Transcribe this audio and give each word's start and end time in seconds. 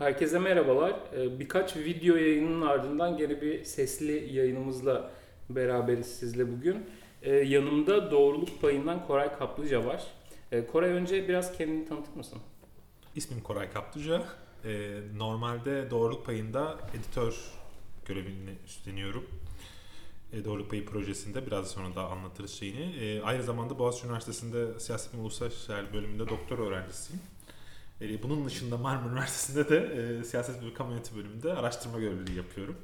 Herkese 0.00 0.38
merhabalar. 0.38 0.94
Ee, 1.16 1.40
Birkaç 1.40 1.76
video 1.76 2.16
yayının 2.16 2.60
ardından 2.62 3.16
gene 3.16 3.40
bir 3.40 3.64
sesli 3.64 4.34
yayınımızla 4.34 5.10
beraberiz 5.50 6.06
sizle 6.06 6.52
bugün. 6.52 6.86
Ee, 7.22 7.32
Yanımda 7.34 8.10
doğruluk 8.10 8.60
payından 8.60 9.06
Koray 9.06 9.36
Kaplıca 9.38 9.84
var. 9.84 10.02
Ee, 10.52 10.66
Koray 10.66 10.90
önce 10.90 11.28
biraz 11.28 11.58
kendini 11.58 11.88
tanıtır 11.88 12.12
mısın? 12.16 12.38
İsmim 13.14 13.40
Koray 13.40 13.70
Kaplıca. 13.72 14.22
Normalde 15.16 15.90
doğruluk 15.90 16.26
payında 16.26 16.78
editör 16.94 17.34
görevini 18.06 18.50
üstleniyorum. 18.66 19.26
Doğruluk 20.44 20.70
payı 20.70 20.86
projesinde 20.86 21.46
biraz 21.46 21.70
sonra 21.70 21.94
da 21.94 22.08
anlatırız 22.08 22.50
şeyini. 22.50 23.20
Aynı 23.24 23.42
zamanda 23.42 23.78
Boğaziçi 23.78 24.06
Üniversitesi'nde 24.06 24.80
siyaset 24.80 25.14
ve 25.14 25.18
uluslararası 25.18 25.72
bölümünde 25.92 26.28
doktor 26.28 26.58
öğrencisiyim. 26.58 27.22
Ee, 28.00 28.22
bunun 28.22 28.46
dışında 28.46 28.76
Marmara 28.76 29.12
Üniversitesi'nde 29.12 29.68
de 29.68 29.78
e, 30.20 30.24
siyaset 30.24 30.64
ve 30.64 30.74
kamu 30.74 30.92
yönetimi 30.92 31.18
bölümünde 31.18 31.52
araştırma 31.52 31.98
görevliliği 31.98 32.36
yapıyorum. 32.36 32.76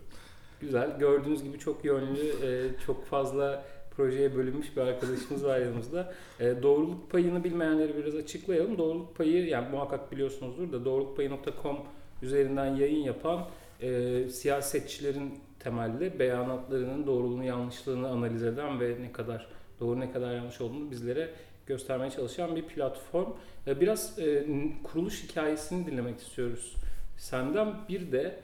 Güzel. 0.61 0.99
Gördüğünüz 0.99 1.43
gibi 1.43 1.59
çok 1.59 1.85
yönlü, 1.85 2.29
e, 2.43 2.81
çok 2.87 3.07
fazla 3.07 3.65
projeye 3.97 4.37
bölünmüş 4.37 4.77
bir 4.77 4.81
arkadaşımız 4.81 5.45
var 5.45 5.59
yanımızda. 5.59 6.15
E, 6.41 6.63
Doğruluk 6.63 7.11
payını 7.11 7.45
bilmeyenleri 7.45 7.97
biraz 7.97 8.15
açıklayalım. 8.15 8.79
Doğruluk 8.79 9.17
payı, 9.17 9.47
yani 9.47 9.69
muhakkak 9.71 10.13
biliyorsunuzdur 10.13 10.73
da 10.73 10.85
doğrulukpayı.com 10.85 11.79
üzerinden 12.23 12.67
yayın 12.77 13.03
yapan 13.05 13.47
e, 13.83 14.29
siyasetçilerin 14.29 15.35
temelli 15.61 16.19
beyanatlarının 16.19 17.07
doğruluğunu 17.07 17.45
yanlışlığını 17.45 18.09
analiz 18.09 18.43
eden 18.43 18.81
ve 18.81 18.97
ne 19.01 19.13
kadar 19.13 19.47
doğru 19.81 20.01
ne 20.01 20.13
kadar 20.13 20.35
yanlış 20.35 20.61
olduğunu 20.61 20.91
bizlere 20.91 21.31
göstermeye 21.67 22.11
çalışan 22.11 22.57
bir 22.57 22.63
platform. 22.63 23.33
E, 23.67 23.81
Biraz 23.81 24.19
e, 24.19 24.47
kuruluş 24.85 25.25
hikayesini 25.25 25.87
dinlemek 25.87 26.21
istiyoruz 26.21 26.75
senden. 27.17 27.75
Bir 27.89 28.13
de 28.13 28.41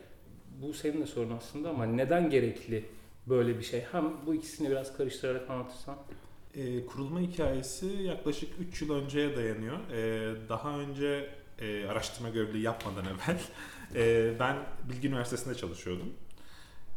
bu 0.62 0.72
senin 0.74 1.00
de 1.00 1.06
sorun 1.06 1.30
aslında 1.36 1.70
ama 1.70 1.86
neden 1.86 2.30
gerekli 2.30 2.84
böyle 3.26 3.59
bir 3.59 3.62
şey? 3.62 3.84
Hem 3.92 4.26
bu 4.26 4.34
ikisini 4.34 4.70
biraz 4.70 4.96
karıştırarak 4.96 5.51
anlatırsan. 5.51 5.96
Ee, 6.54 6.87
kurulma 6.87 7.20
hikayesi 7.20 7.87
yaklaşık 7.87 8.48
3 8.60 8.82
yıl 8.82 8.95
önceye 8.95 9.36
dayanıyor. 9.36 9.76
Ee, 9.92 10.34
daha 10.48 10.79
önce 10.79 11.30
e, 11.60 11.86
araştırma 11.86 12.29
görevliliği 12.29 12.62
yapmadan 12.64 13.04
evvel 13.04 13.40
e, 13.95 14.30
ben 14.40 14.57
Bilgi 14.90 15.09
Üniversitesi'nde 15.09 15.54
çalışıyordum. 15.54 16.14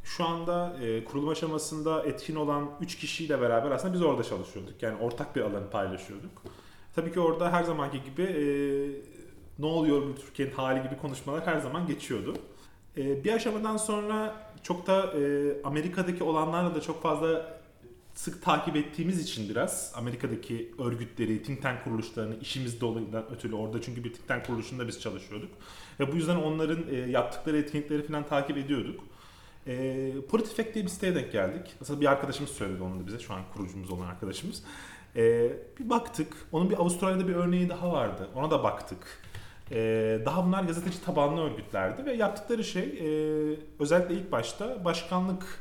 Şu 0.05 0.25
anda 0.25 0.77
e, 0.81 1.03
kurulum 1.03 1.29
aşamasında 1.29 2.03
etkin 2.05 2.35
olan 2.35 2.69
3 2.81 2.97
kişiyle 2.97 3.41
beraber 3.41 3.71
aslında 3.71 3.93
biz 3.93 4.01
orada 4.01 4.23
çalışıyorduk. 4.23 4.83
Yani 4.83 4.97
ortak 4.97 5.35
bir 5.35 5.41
alanı 5.41 5.69
paylaşıyorduk. 5.69 6.31
Tabii 6.95 7.13
ki 7.13 7.19
orada 7.19 7.53
her 7.53 7.63
zamanki 7.63 8.01
gibi 8.03 8.21
e, 8.21 8.45
ne 9.59 9.65
oluyor 9.65 10.01
bu 10.01 10.15
Türkiye'nin 10.15 10.53
hali 10.53 10.83
gibi 10.83 10.97
konuşmalar 10.97 11.47
her 11.47 11.59
zaman 11.59 11.87
geçiyordu. 11.87 12.33
E, 12.97 13.23
bir 13.23 13.33
aşamadan 13.33 13.77
sonra 13.77 14.35
çok 14.63 14.87
da 14.87 15.13
e, 15.19 15.53
Amerika'daki 15.63 16.23
olanlarla 16.23 16.75
da 16.75 16.81
çok 16.81 17.01
fazla 17.01 17.59
sık 18.13 18.41
takip 18.41 18.75
ettiğimiz 18.75 19.23
için 19.23 19.49
biraz 19.49 19.93
Amerika'daki 19.95 20.71
örgütleri, 20.79 21.43
think 21.43 21.61
tank 21.61 21.83
kuruluşlarını 21.83 22.39
işimiz 22.41 22.81
dolayından 22.81 23.23
ötürü 23.35 23.55
orada 23.55 23.81
çünkü 23.81 24.03
bir 24.03 24.13
think 24.13 24.27
tank 24.27 24.45
kuruluşunda 24.45 24.87
biz 24.87 25.01
çalışıyorduk. 25.01 25.49
Ve 25.99 26.11
bu 26.11 26.15
yüzden 26.15 26.35
onların 26.35 26.83
e, 26.91 26.95
yaptıkları 26.95 27.57
etkinlikleri 27.57 28.07
falan 28.07 28.27
takip 28.27 28.57
ediyorduk. 28.57 29.03
E, 29.67 30.11
Politifek 30.29 30.73
diye 30.73 30.85
bir 30.85 30.89
siteye 30.89 31.15
denk 31.15 31.31
geldik. 31.31 31.75
Aslında 31.81 32.01
bir 32.01 32.05
arkadaşımız 32.05 32.51
söyledi 32.51 32.83
onu 32.83 32.99
da 32.99 33.07
bize. 33.07 33.19
Şu 33.19 33.33
an 33.33 33.41
kurucumuz 33.53 33.91
olan 33.91 34.07
arkadaşımız. 34.07 34.63
E, 35.15 35.51
bir 35.79 35.89
baktık. 35.89 36.33
Onun 36.51 36.69
bir 36.69 36.77
Avustralya'da 36.77 37.27
bir 37.27 37.35
örneği 37.35 37.69
daha 37.69 37.91
vardı. 37.91 38.29
Ona 38.35 38.51
da 38.51 38.63
baktık. 38.63 39.21
E, 39.71 39.77
daha 40.25 40.45
bunlar 40.45 40.63
gazeteci 40.63 41.03
tabanlı 41.05 41.41
örgütlerdi 41.41 42.05
ve 42.05 42.13
yaptıkları 42.13 42.63
şey 42.63 42.83
e, 42.83 43.07
özellikle 43.79 44.15
ilk 44.15 44.31
başta 44.31 44.85
başkanlık 44.85 45.59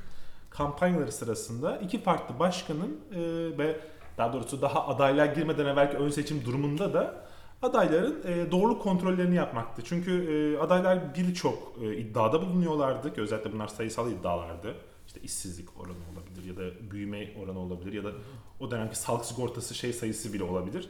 kampanyaları 0.50 1.12
sırasında 1.12 1.76
iki 1.76 2.02
farklı 2.02 2.38
başkanın 2.38 3.00
e, 3.12 3.18
ve 3.58 3.76
daha 4.18 4.32
doğrusu 4.32 4.62
daha 4.62 4.86
adaylar 4.86 5.26
girmeden 5.26 5.66
evvelki 5.66 5.96
ön 5.96 6.08
seçim 6.08 6.44
durumunda 6.44 6.94
da 6.94 7.24
adayların 7.64 8.22
e, 8.26 8.52
doğruluk 8.52 8.82
kontrollerini 8.82 9.34
yapmaktı. 9.34 9.82
Çünkü 9.84 10.12
e, 10.12 10.62
adaylar 10.62 11.14
birçok 11.14 11.72
e, 11.82 11.96
iddiada 11.96 12.42
bulunuyorlardı 12.42 13.14
ki 13.14 13.20
özellikle 13.20 13.52
bunlar 13.52 13.68
sayısal 13.68 14.12
iddialardı. 14.12 14.74
İşte 15.06 15.20
işsizlik 15.20 15.80
oranı 15.80 15.96
olabilir 16.12 16.48
ya 16.48 16.56
da 16.56 16.90
büyüme 16.90 17.28
oranı 17.42 17.58
olabilir 17.58 17.92
ya 17.92 18.04
da 18.04 18.10
o 18.60 18.70
dönemki 18.70 18.98
sağlık 18.98 19.24
sigortası 19.24 19.74
şey 19.74 19.92
sayısı 19.92 20.32
bile 20.32 20.44
olabilir. 20.44 20.88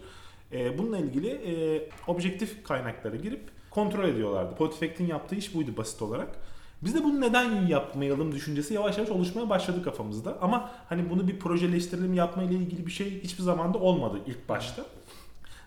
E, 0.53 0.79
bununla 0.79 0.99
ilgili 0.99 1.29
e, 1.29 1.83
objektif 2.07 2.65
kaynaklara 2.65 3.17
girip 3.17 3.41
kontrol 3.71 4.09
ediyorlardı. 4.09 4.55
Politifact'in 4.55 5.07
yaptığı 5.07 5.35
iş 5.35 5.55
buydu 5.55 5.71
basit 5.77 6.03
olarak. 6.03 6.39
Biz 6.83 6.95
de 6.95 7.05
bunu 7.05 7.21
neden 7.21 7.67
yapmayalım 7.67 8.33
düşüncesi 8.33 8.75
yavaş 8.75 8.99
yavaş 8.99 9.11
oluşmaya 9.11 9.51
başladı 9.51 9.83
kafamızda. 9.83 10.39
Ama 10.41 10.71
hani 10.89 11.11
bunu 11.11 11.29
bir 11.29 11.39
projeleştirelim 11.39 12.15
yapma 12.15 12.43
ile 12.43 12.55
ilgili 12.55 12.87
bir 12.87 12.91
şey 12.91 13.23
hiçbir 13.23 13.43
zaman 13.43 13.75
da 13.75 13.79
olmadı 13.79 14.19
ilk 14.27 14.49
başta. 14.49 14.85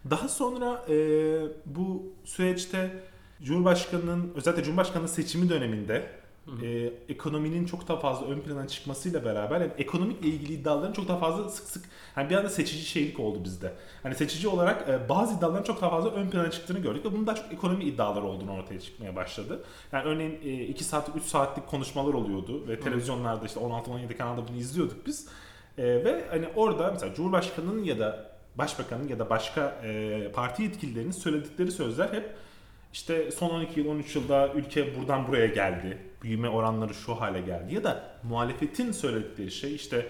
Daha 0.09 0.27
sonra 0.27 0.85
e, 0.89 0.95
bu 1.65 2.13
süreçte 2.25 3.03
Cumhurbaşkanı'nın 3.43 4.31
özellikle 4.35 4.63
Cumhurbaşkanı'nın 4.63 5.07
seçimi 5.07 5.49
döneminde 5.49 6.11
e, 6.63 6.93
ekonominin 7.09 7.65
çok 7.65 7.87
daha 7.87 7.97
fazla 7.99 8.25
ön 8.25 8.39
plana 8.39 8.67
çıkmasıyla 8.67 9.25
beraber 9.25 9.61
yani 9.61 9.71
ekonomikle 9.77 10.27
ilgili 10.27 10.53
iddiaların 10.53 10.93
çok 10.93 11.07
daha 11.07 11.17
fazla 11.17 11.49
sık 11.49 11.69
sık 11.69 11.85
hani 12.15 12.29
bir 12.29 12.35
anda 12.35 12.49
seçici 12.49 12.85
şeylik 12.85 13.19
oldu 13.19 13.43
bizde. 13.43 13.73
Hani 14.03 14.15
seçici 14.15 14.47
olarak 14.47 14.89
e, 14.89 15.09
bazı 15.09 15.37
iddiaların 15.37 15.63
çok 15.63 15.81
daha 15.81 15.89
fazla 15.89 16.09
ön 16.09 16.29
plana 16.29 16.51
çıktığını 16.51 16.79
gördük 16.79 17.05
ve 17.05 17.11
bunun 17.11 17.27
daha 17.27 17.35
çok 17.35 17.53
ekonomi 17.53 17.83
iddiaları 17.83 18.25
olduğunu 18.25 18.53
ortaya 18.53 18.79
çıkmaya 18.79 19.15
başladı. 19.15 19.63
Yani 19.91 20.03
örneğin 20.03 20.67
2 20.67 20.83
saatlik 20.83 21.15
3 21.15 21.23
saatlik 21.23 21.67
konuşmalar 21.67 22.13
oluyordu 22.13 22.67
ve 22.67 22.79
televizyonlarda 22.79 23.45
işte 23.45 23.59
16-17 23.59 24.17
kanalda 24.17 24.47
bunu 24.47 24.57
izliyorduk 24.57 25.05
biz. 25.07 25.27
E, 25.77 25.83
ve 25.83 26.25
hani 26.29 26.47
orada 26.55 26.91
mesela 26.91 27.13
Cumhurbaşkanı'nın 27.13 27.83
ya 27.83 27.99
da 27.99 28.36
Başbakanın 28.57 29.07
ya 29.07 29.19
da 29.19 29.29
başka 29.29 29.81
e, 29.83 30.31
parti 30.33 30.63
yetkililerinin 30.63 31.11
söyledikleri 31.11 31.71
sözler 31.71 32.13
hep 32.13 32.35
işte 32.93 33.31
son 33.31 33.49
12 33.49 33.79
yıl 33.79 33.87
13 33.87 34.15
yılda 34.15 34.53
ülke 34.53 34.99
buradan 34.99 35.27
buraya 35.27 35.47
geldi. 35.47 35.97
Büyüme 36.21 36.49
oranları 36.49 36.93
şu 36.93 37.15
hale 37.15 37.41
geldi. 37.41 37.75
Ya 37.75 37.83
da 37.83 38.03
muhalefetin 38.23 38.91
söyledikleri 38.91 39.51
şey 39.51 39.75
işte 39.75 40.07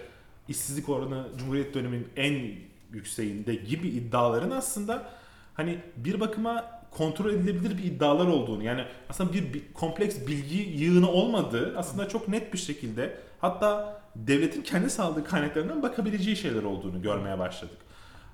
işsizlik 0.47 0.90
oranı 0.90 1.28
Cumhuriyet 1.38 1.74
döneminin 1.74 2.08
en 2.16 2.52
yükseğinde 2.91 3.56
gibi 3.56 3.88
iddiaların 3.88 4.52
aslında 4.52 5.09
hani 5.53 5.79
bir 5.97 6.19
bakıma 6.19 6.81
kontrol 6.91 7.34
edilebilir 7.34 7.78
bir 7.78 7.84
iddialar 7.84 8.28
olduğunu 8.28 8.64
yani 8.64 8.85
aslında 9.09 9.34
bir, 9.34 9.53
bir 9.53 9.74
kompleks 9.74 10.28
bilgi 10.28 10.58
yığını 10.58 11.12
olmadığı 11.12 11.78
aslında 11.78 12.09
çok 12.09 12.28
net 12.28 12.53
bir 12.53 12.58
şekilde 12.58 13.18
hatta 13.41 14.00
devletin 14.16 14.62
kendi 14.62 14.90
sağladığı 14.90 15.24
kaynaklarından 15.24 15.84
bakabileceği 15.84 16.35
şeyler 16.35 16.64
olduğunu 16.64 17.02
görmeye 17.02 17.40
başladık. 17.40 17.78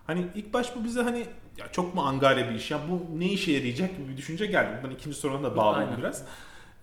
Hani 0.08 0.26
ilk 0.36 0.54
baş 0.54 0.76
bu 0.76 0.84
bize 0.84 1.02
hani 1.02 1.26
ya 1.58 1.72
çok 1.72 1.96
mu 1.96 2.02
angare 2.02 2.50
bir 2.50 2.56
iş 2.56 2.72
ya 2.72 2.80
bu 2.90 3.20
ne 3.20 3.26
işe 3.26 3.52
yarayacak 3.52 3.98
gibi 3.98 4.10
bir 4.10 4.18
düşünce 4.18 4.46
geldi. 4.46 4.78
Buradan 4.82 4.96
ikinci 4.96 5.18
soruna 5.18 5.44
da 5.44 5.58
bağlayayım 5.58 5.98
biraz. 5.98 6.26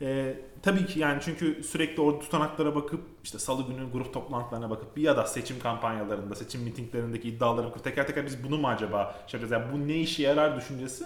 Ee, 0.02 0.36
tabii 0.62 0.86
ki 0.86 1.00
yani 1.00 1.20
çünkü 1.24 1.62
sürekli 1.64 2.00
orada 2.02 2.18
tutanaklara 2.18 2.74
bakıp 2.74 3.00
işte 3.24 3.38
salı 3.38 3.66
günü 3.66 3.92
grup 3.92 4.14
toplantılarına 4.14 4.70
bakıp 4.70 4.98
ya 4.98 5.16
da 5.16 5.26
seçim 5.26 5.60
kampanyalarında, 5.60 6.34
seçim 6.34 6.62
mitinglerindeki 6.62 7.28
iddiaları 7.28 7.66
bakıp 7.66 7.84
teker 7.84 8.06
teker 8.06 8.26
biz 8.26 8.44
bunu 8.44 8.58
mu 8.58 8.68
acaba 8.68 9.14
şey 9.26 9.40
yapacağız? 9.40 9.62
Yani 9.62 9.72
bu 9.74 9.88
ne 9.88 9.96
işe 9.96 10.22
yarar 10.22 10.56
düşüncesi. 10.56 11.04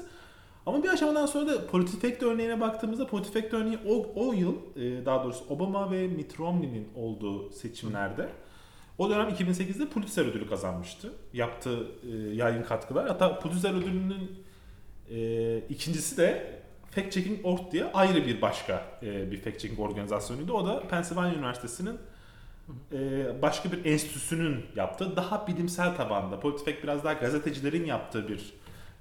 Ama 0.66 0.82
bir 0.82 0.88
aşamadan 0.88 1.26
sonra 1.26 1.46
da 1.46 1.66
Politifect 1.66 2.22
örneğine 2.22 2.60
baktığımızda 2.60 3.06
Politifect 3.06 3.54
örneği 3.54 3.78
o, 3.88 4.06
o 4.14 4.32
yıl 4.32 4.56
daha 5.04 5.24
doğrusu 5.24 5.44
Obama 5.48 5.90
ve 5.90 6.08
Mitt 6.08 6.40
Romney'nin 6.40 6.88
olduğu 6.96 7.50
seçimlerde 7.50 8.28
o 8.98 9.10
dönem 9.10 9.28
2008'de 9.28 9.88
Pulitzer 9.88 10.24
ödülü 10.24 10.48
kazanmıştı. 10.48 11.12
Yaptığı 11.32 11.86
e, 12.12 12.34
yayın 12.34 12.62
katkılar. 12.62 13.08
Hatta 13.08 13.38
Pulitzer 13.38 13.74
ödülünün 13.74 14.44
e, 15.10 15.58
ikincisi 15.68 16.16
de 16.16 16.60
Fact 16.90 17.12
Checking 17.12 17.38
Org 17.44 17.72
diye 17.72 17.84
ayrı 17.84 18.26
bir 18.26 18.42
başka 18.42 18.98
e, 19.02 19.30
bir 19.30 19.40
fact 19.40 19.60
checking 19.60 19.80
organizasyonuydu. 19.80 20.52
O 20.52 20.66
da 20.66 20.88
Pennsylvania 20.88 21.34
Üniversitesi'nin 21.34 21.98
e, 22.92 23.42
başka 23.42 23.72
bir 23.72 23.84
enstitüsünün 23.84 24.66
yaptığı 24.76 25.16
daha 25.16 25.46
bilimsel 25.46 25.96
tabanda. 25.96 26.40
Politifact 26.40 26.82
biraz 26.82 27.04
daha 27.04 27.12
gazetecilerin 27.12 27.84
yaptığı 27.84 28.28
bir 28.28 28.54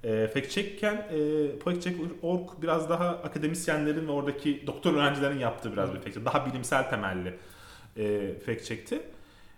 e, 0.03 0.27
fact 0.27 0.49
checkken 0.49 0.95
e, 0.95 1.59
Politic.org 1.59 2.49
biraz 2.61 2.89
daha 2.89 3.09
akademisyenlerin 3.09 4.07
ve 4.07 4.11
oradaki 4.11 4.67
doktor 4.67 4.93
öğrencilerin 4.93 5.39
yaptığı 5.39 5.73
biraz 5.73 5.89
bir 5.89 5.99
fact 5.99 6.13
check. 6.13 6.25
Daha 6.25 6.45
bilimsel 6.45 6.89
temelli 6.89 7.33
e, 7.97 8.33
fact 8.45 8.65
check'ti. 8.65 9.01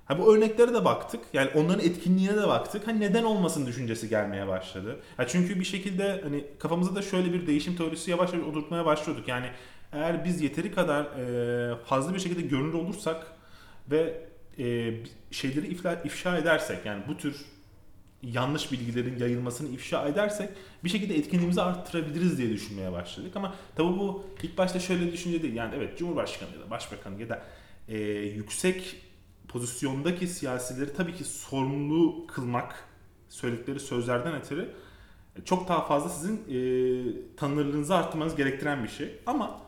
Ha 0.06 0.20
bu 0.20 0.36
örneklere 0.36 0.74
de 0.74 0.86
baktık. 0.86 1.22
Yani 1.34 1.50
onların 1.56 1.86
etkinliğine 1.86 2.38
de 2.38 2.48
baktık. 2.48 2.88
Hani 2.88 3.00
neden 3.00 3.24
olmasın 3.24 3.66
düşüncesi 3.66 4.10
gelmeye 4.10 4.48
başladı. 4.48 5.00
Ya 5.20 5.28
çünkü 5.28 5.60
bir 5.60 5.66
şekilde 5.66 6.22
hani 6.24 6.46
kafamızda 6.60 6.96
da 6.96 7.02
şöyle 7.02 7.34
bir 7.34 7.48
değişim 7.48 7.76
teorisi 7.76 8.12
yavaş 8.12 8.34
yavaş 8.34 8.48
oturtmaya 8.48 8.86
başlıyorduk. 8.86 9.28
Yani 9.28 9.50
eğer 9.94 10.26
biz 10.26 10.42
yeteri 10.42 10.72
kadar 10.72 11.04
e, 11.04 11.76
fazla 11.86 12.14
bir 12.14 12.20
şekilde 12.20 12.42
görünür 12.42 12.74
olursak 12.74 13.28
ve 13.92 14.22
e, 14.60 14.94
şeyleri 15.32 15.68
ifla, 15.68 16.02
ifşa 16.04 16.38
edersek 16.38 16.86
yani 16.86 17.04
bu 17.08 17.18
tür 17.18 17.46
yanlış 18.24 18.72
bilgilerin 18.72 19.20
yayılmasını 19.20 19.70
ifşa 19.70 20.08
edersek 20.08 20.50
bir 20.84 20.90
şekilde 20.90 21.16
etkinliğimizi 21.16 21.62
arttırabiliriz 21.62 22.38
diye 22.38 22.50
düşünmeye 22.50 22.92
başladık. 22.92 23.36
Ama 23.36 23.56
tabii 23.76 23.88
bu 23.88 24.26
ilk 24.44 24.58
başta 24.58 24.80
şöyle 24.80 25.12
düşünce 25.12 25.42
değil. 25.44 25.54
Yani 25.54 25.76
evet 25.78 25.98
Cumhurbaşkanı 25.98 26.50
ya 26.54 26.66
da 26.66 26.70
Başbakanı 26.70 27.22
ya 27.22 27.30
da 27.30 27.44
e, 27.88 27.98
yüksek 28.12 28.96
pozisyondaki 29.56 30.28
siyasileri 30.28 30.94
tabii 30.94 31.14
ki 31.14 31.24
sorumlu 31.24 32.28
kılmak 32.28 32.76
söyledikleri 33.30 33.80
sözlerden 33.80 34.36
ötürü 34.36 34.72
çok 35.46 35.68
daha 35.68 35.86
fazla 35.86 36.10
sizin 36.10 36.36
e, 36.36 36.56
tanınırlığınızı 37.36 37.96
arttırmanız 37.96 38.36
gerektiren 38.36 38.84
bir 38.84 38.88
şey. 38.88 39.20
Ama 39.26 39.62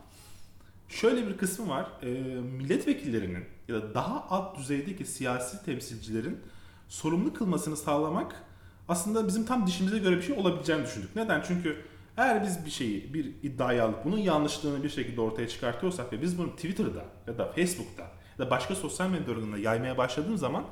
şöyle 0.89 1.27
bir 1.27 1.37
kısmı 1.37 1.69
var. 1.69 1.87
E, 2.01 2.07
milletvekillerinin 2.41 3.45
ya 3.67 3.75
da 3.75 3.93
daha 3.93 4.25
alt 4.29 4.57
düzeydeki 4.57 5.05
siyasi 5.05 5.65
temsilcilerin 5.65 6.39
sorumlu 6.87 7.33
kılmasını 7.33 7.77
sağlamak 7.77 8.43
aslında 8.87 9.27
bizim 9.27 9.45
tam 9.45 9.67
dişimize 9.67 9.99
göre 9.99 10.17
bir 10.17 10.21
şey 10.21 10.37
olabileceğini 10.37 10.83
düşündük. 10.85 11.15
Neden? 11.15 11.43
Çünkü 11.47 11.77
eğer 12.17 12.43
biz 12.43 12.65
bir 12.65 12.71
şeyi, 12.71 13.13
bir 13.13 13.25
iddiayı 13.25 13.83
alıp 13.83 14.05
bunun 14.05 14.17
yanlışlığını 14.17 14.83
bir 14.83 14.89
şekilde 14.89 15.21
ortaya 15.21 15.47
çıkartıyorsak 15.47 16.13
ve 16.13 16.21
biz 16.21 16.37
bunu 16.37 16.55
Twitter'da 16.55 17.05
ya 17.27 17.37
da 17.37 17.51
Facebook'ta 17.51 18.16
da 18.39 18.49
başka 18.49 18.75
sosyal 18.75 19.09
medya 19.09 19.33
organında 19.33 19.57
yaymaya 19.57 19.97
başladığımız 19.97 20.39
zaman 20.39 20.63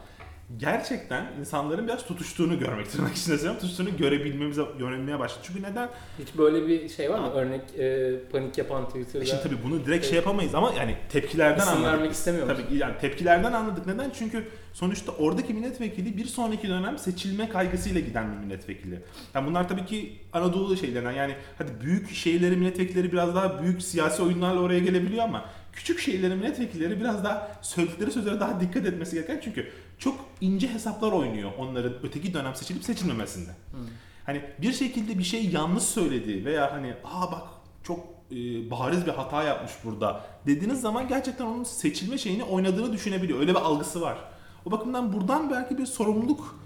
gerçekten 0.58 1.26
insanların 1.40 1.88
biraz 1.88 2.06
tutuştuğunu 2.06 2.60
görmek 2.60 2.92
tırnak 2.92 3.12
içinde 3.18 3.36
söylüyorum. 3.38 3.60
Tutuştuğunu 3.62 3.98
görebilmemize 3.98 4.62
yönelmeye 4.80 5.20
başladı. 5.20 5.40
Çünkü 5.48 5.64
neden? 5.64 5.90
Hiç 6.20 6.38
böyle 6.38 6.68
bir 6.68 6.90
şey 6.90 7.10
var 7.12 7.20
mı? 7.20 7.32
Örnek 7.34 7.62
e, 7.80 8.14
panik 8.32 8.58
yapan 8.58 8.86
Twitter'da. 8.88 9.24
E 9.24 9.28
şimdi 9.28 9.44
tabii 9.44 9.58
bunu 9.64 9.86
direkt 9.86 10.06
şey 10.06 10.16
yapamayız 10.16 10.56
ama 10.56 10.74
yani 10.78 10.98
tepkilerden 11.10 11.58
İsim 11.62 11.74
anladık. 11.74 11.94
vermek 11.94 12.12
istemiyor 12.12 12.48
musun? 12.50 12.64
Tabii 12.68 12.78
yani 12.78 12.98
tepkilerden 13.02 13.54
anladık. 13.54 13.86
Neden? 13.88 14.10
Çünkü 14.20 14.48
sonuçta 14.74 15.12
oradaki 15.12 15.54
milletvekili 15.54 16.18
bir 16.18 16.26
sonraki 16.26 16.70
dönem 16.70 16.98
seçilme 16.98 17.50
kaygısıyla 17.50 18.02
giden 18.02 18.32
bir 18.32 18.38
milletvekili. 18.46 19.00
Yani 19.34 19.48
bunlar 19.48 19.70
tabii 19.70 19.86
ki 19.86 20.20
Anadolu 20.34 20.78
şeylerinden 20.78 21.12
yani 21.12 21.36
hadi 21.58 21.72
büyük 21.82 22.12
şehirleri 22.16 22.56
milletvekilleri 22.58 23.12
biraz 23.12 23.36
daha 23.36 23.62
büyük 23.64 23.82
siyasi 23.82 24.24
oyunlarla 24.24 24.60
oraya 24.60 24.80
gelebiliyor 24.80 25.24
ama 25.24 25.46
küçük 25.76 26.00
şehirlerin 26.00 26.38
milletvekilleri 26.38 27.00
biraz 27.00 27.24
daha 27.24 27.52
söyledikleri 27.62 28.12
sözlere 28.12 28.40
daha 28.40 28.60
dikkat 28.62 28.86
etmesi 28.86 29.16
gereken 29.16 29.42
çünkü 29.44 29.72
çok 29.98 30.26
ince 30.42 30.74
hesaplar 30.74 31.12
oynuyor 31.12 31.52
onların 31.58 31.94
öteki 32.04 32.34
dönem 32.34 32.56
seçilip 32.56 32.84
seçilmemesinde. 32.84 33.50
Hı. 33.50 33.78
Hani 34.26 34.42
bir 34.62 34.74
şekilde 34.74 35.18
bir 35.18 35.24
şey 35.24 35.50
yanlış 35.50 35.84
söyledi 35.84 36.46
veya 36.46 36.74
hani 36.74 36.94
aa 37.04 37.32
bak 37.32 37.44
çok 37.84 38.00
e, 38.32 38.36
bariz 38.72 39.06
bir 39.06 39.12
hata 39.12 39.44
yapmış 39.44 39.72
burada 39.84 40.22
dediğiniz 40.46 40.82
zaman 40.82 41.08
gerçekten 41.08 41.46
onun 41.46 41.64
seçilme 41.64 42.18
şeyini 42.18 42.44
oynadığını 42.44 42.94
düşünebiliyor. 42.94 43.40
Öyle 43.40 43.52
bir 43.52 43.60
algısı 43.60 44.02
var. 44.02 44.18
O 44.66 44.72
bakımdan 44.72 45.14
buradan 45.14 45.50
belki 45.50 45.78
bir 45.78 45.86
sorumluluk 45.86 46.60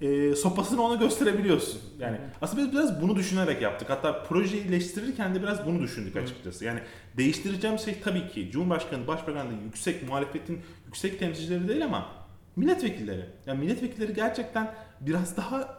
e, 0.00 0.34
sopasını 0.34 0.82
ona 0.82 0.94
gösterebiliyorsun. 0.94 1.80
Yani 1.98 2.16
Hı. 2.16 2.20
aslında 2.42 2.62
biz 2.62 2.72
biraz 2.72 3.02
bunu 3.02 3.16
düşünerek 3.16 3.62
yaptık. 3.62 3.90
Hatta 3.90 4.22
projeyi 4.22 4.62
iyileştirirken 4.64 5.34
de 5.34 5.42
biraz 5.42 5.66
bunu 5.66 5.82
düşündük 5.82 6.14
Hı. 6.14 6.20
açıkçası. 6.20 6.64
Yani 6.64 6.80
değiştireceğim 7.16 7.78
şey 7.78 8.00
tabii 8.00 8.28
ki 8.28 8.50
Cumhurbaşkanı, 8.50 9.06
Başbakan 9.06 9.48
da 9.48 9.52
yüksek 9.64 10.08
muhalefetin 10.08 10.60
yüksek 10.86 11.18
temsilcileri 11.18 11.68
değil 11.68 11.84
ama 11.84 12.08
milletvekilleri. 12.56 13.26
Yani 13.46 13.58
milletvekilleri 13.58 14.14
gerçekten 14.14 14.74
biraz 15.00 15.36
daha 15.36 15.78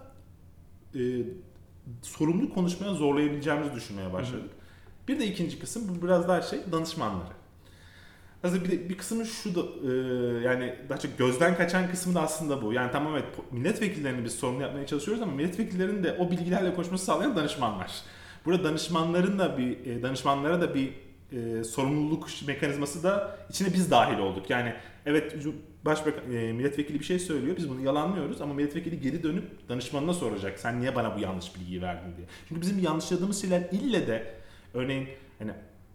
e, 0.95 0.99
sorumlu 2.01 2.53
konuşmaya 2.53 2.93
zorlayabileceğimizi 2.93 3.75
düşünmeye 3.75 4.13
başladık. 4.13 4.49
Bir 5.07 5.19
de 5.19 5.27
ikinci 5.27 5.59
kısım 5.59 5.83
bu 5.89 6.05
biraz 6.05 6.27
daha 6.27 6.41
şey 6.41 6.59
danışmanları. 6.71 7.38
Aslında 8.43 8.65
bir, 8.65 8.89
bir 8.89 8.97
kısmı 8.97 9.25
şu 9.25 9.55
da 9.55 9.59
e, 9.59 9.91
yani 10.43 10.75
daha 10.89 10.99
çok 10.99 11.17
gözden 11.17 11.57
kaçan 11.57 11.91
kısmı 11.91 12.15
da 12.15 12.21
aslında 12.21 12.61
bu. 12.61 12.73
Yani 12.73 12.91
tamam 12.91 13.13
evet 13.13 13.25
milletvekillerini 13.51 14.25
biz 14.25 14.33
sorumlu 14.33 14.61
yapmaya 14.61 14.85
çalışıyoruz 14.85 15.23
ama 15.23 15.31
milletvekillerinin 15.31 16.03
de 16.03 16.15
o 16.19 16.31
bilgilerle 16.31 16.75
koşması 16.75 17.05
sağlayan 17.05 17.35
danışmanlar. 17.35 17.91
Burada 18.45 18.63
danışmanların 18.63 19.39
da 19.39 19.57
bir 19.57 19.85
e, 19.85 20.03
danışmanlara 20.03 20.61
da 20.61 20.75
bir 20.75 20.93
e, 21.31 21.63
sorumluluk 21.63 22.27
mekanizması 22.47 23.03
da 23.03 23.37
içine 23.49 23.73
biz 23.73 23.91
dahil 23.91 24.19
olduk. 24.19 24.49
Yani 24.49 24.73
evet 25.05 25.35
başbakan 25.85 26.31
e, 26.33 26.53
milletvekili 26.53 26.99
bir 26.99 27.05
şey 27.05 27.19
söylüyor 27.19 27.57
biz 27.57 27.69
bunu 27.69 27.81
yalanlıyoruz 27.81 28.41
ama 28.41 28.53
milletvekili 28.53 29.01
geri 29.01 29.23
dönüp 29.23 29.69
danışmanına 29.69 30.13
soracak. 30.13 30.59
Sen 30.59 30.81
niye 30.81 30.95
bana 30.95 31.15
bu 31.15 31.19
yanlış 31.19 31.55
bilgiyi 31.55 31.81
verdin 31.81 32.17
diye. 32.17 32.27
Çünkü 32.47 32.61
bizim 32.61 32.79
yanlışladığımız 32.79 33.41
şeyler 33.41 33.61
ille 33.71 34.07
de 34.07 34.33
örneğin 34.73 35.07
hani 35.39 35.51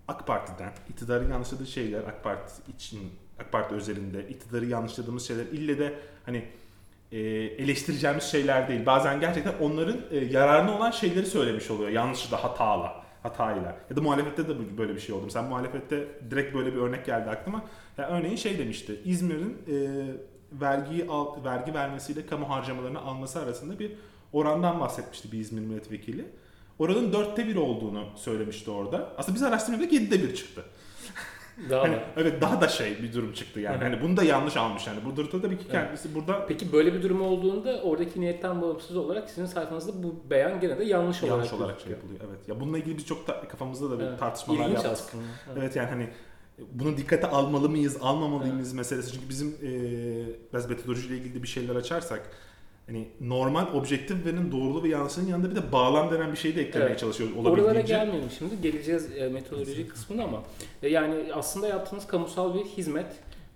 AK 0.09 0.27
Parti'den 0.27 0.73
iktidarın 0.89 1.31
yanlışladığı 1.31 1.67
şeyler 1.67 2.01
AK 2.01 2.25
Parti 2.25 2.53
için 2.77 3.01
AK 3.41 3.53
Parti 3.53 3.75
özelinde 3.75 4.29
iktidarı 4.29 4.67
yanlışladığımız 4.67 5.29
şeyler 5.29 5.45
ille 5.45 5.79
de 5.79 5.95
hani 6.27 6.45
e, 7.12 7.19
eleştireceğimiz 7.59 8.25
şeyler 8.25 8.69
değil. 8.69 8.87
Bazen 8.87 9.21
gerçekten 9.21 9.55
onların 9.61 9.97
e, 10.11 10.17
yararına 10.17 10.77
olan 10.77 10.91
şeyleri 10.91 11.27
söylemiş 11.27 11.71
oluyor. 11.71 11.91
Yanlışla, 11.91 12.45
hatayla, 12.45 13.05
hatayla. 13.23 13.77
Ya 13.91 13.97
da 13.97 14.01
muhalefette 14.01 14.49
de 14.49 14.79
böyle 14.79 14.95
bir 14.95 15.01
şey 15.01 15.15
oldu. 15.15 15.31
Sen 15.31 15.45
muhalefette 15.45 16.09
direkt 16.31 16.55
böyle 16.55 16.73
bir 16.75 16.79
örnek 16.79 17.06
geldi 17.06 17.31
aklıma. 17.31 17.65
Ya 17.99 18.09
örneğin 18.09 18.37
şey 18.37 18.59
demişti. 18.59 19.01
İzmir'in 19.05 19.59
e, 19.69 20.06
vergiyi 20.53 21.06
al, 21.09 21.45
vergi 21.45 21.75
vermesiyle 21.75 22.27
kamu 22.27 22.51
harcamalarını 22.51 23.01
alması 23.01 23.41
arasında 23.41 23.79
bir 23.79 23.93
orandan 24.33 24.81
bahsetmişti 24.81 25.33
bir 25.33 25.39
İzmir 25.39 25.61
milletvekili. 25.61 26.25
Oranın 26.79 27.12
dörtte 27.12 27.47
bir 27.49 27.56
olduğunu 27.56 28.05
söylemişti 28.17 28.71
orada. 28.71 29.12
Aslında 29.19 29.35
biz 29.35 29.43
araştırmada 29.43 29.85
yedide 29.85 30.23
bir 30.23 30.35
çıktı. 30.35 30.65
Daha 31.71 31.82
Hani, 31.82 31.99
evet 32.17 32.43
daha 32.43 32.61
da 32.61 32.69
şey 32.69 33.03
bir 33.03 33.12
durum 33.12 33.32
çıktı 33.32 33.61
yani. 33.61 33.76
Hani 33.76 34.03
bunu 34.03 34.17
da 34.17 34.25
yanlış 34.25 34.56
almış 34.56 34.87
yani. 34.87 34.99
Burada 35.05 35.32
da 35.32 35.41
tabii 35.41 35.59
ki 35.59 35.69
kendisi 35.69 36.15
burada 36.15 36.47
Peki 36.47 36.73
böyle 36.73 36.94
bir 36.94 37.03
durum 37.03 37.23
olduğunda 37.23 37.82
oradaki 37.82 38.21
niyetten 38.21 38.62
bağımsız 38.62 38.97
olarak 38.97 39.29
sizin 39.31 39.47
sayfanızda 39.47 40.03
bu 40.03 40.15
beyan 40.31 40.61
gene 40.61 40.79
de 40.79 40.85
yanlış 40.85 41.23
olarak 41.23 41.37
yanlış 41.37 41.53
olarak 41.53 41.81
şey 41.81 41.93
yapılıyor. 41.93 42.21
Evet. 42.29 42.49
Ya 42.49 42.61
bununla 42.61 42.79
ilgili 42.79 42.97
biz 42.99 43.06
çok 43.06 43.29
da 43.29 43.49
kafamızda 43.49 43.91
da 43.91 43.99
bir 43.99 44.05
Evet. 44.05 44.19
tartışmalar 44.19 44.61
İlginç 44.61 44.85
yaptık. 44.85 44.93
aslında. 44.93 45.25
Evet. 45.47 45.59
Evet 45.61 45.77
yani 45.77 45.88
hani 45.88 46.09
bunu 46.73 46.97
dikkate 46.97 47.27
almalı 47.27 47.69
mıyız, 47.69 47.97
almamalı 48.00 48.47
mıyız 48.47 48.73
meselesi. 48.73 49.12
Çünkü 49.12 49.29
bizim 49.29 49.49
e, 49.49 49.70
biraz 50.53 50.70
metodolojiyle 50.70 51.17
ilgili 51.17 51.43
bir 51.43 51.49
şeyler 51.49 51.77
açarsak 51.77 52.31
hani 52.87 53.09
normal 53.21 53.75
objektif 53.75 54.27
verinin 54.27 54.53
doğruluğu 54.53 54.83
ve 54.83 54.89
yanlışının 54.89 55.27
yanında 55.27 55.51
bir 55.51 55.57
de 55.57 55.73
bağlam 55.73 56.11
denen 56.13 56.33
bir 56.33 56.37
şey 56.37 56.57
de 56.57 56.63
eklemeye 56.63 56.89
Evet. 56.91 56.99
çalışıyoruz 57.01 57.37
Oralara 57.37 57.51
olabildiğince. 57.63 57.95
gelmeyelim 57.95 58.31
şimdi. 58.39 58.61
Geleceğiz 58.63 59.09
e, 59.17 59.29
metodoloji 59.29 59.89
kısmına 59.89 60.25
ama 60.25 60.43
e, 60.83 60.89
yani 60.89 61.15
aslında 61.35 61.69
yaptığınız 61.69 62.07
kamusal 62.07 62.55
bir 62.55 62.65
hizmet 62.65 63.07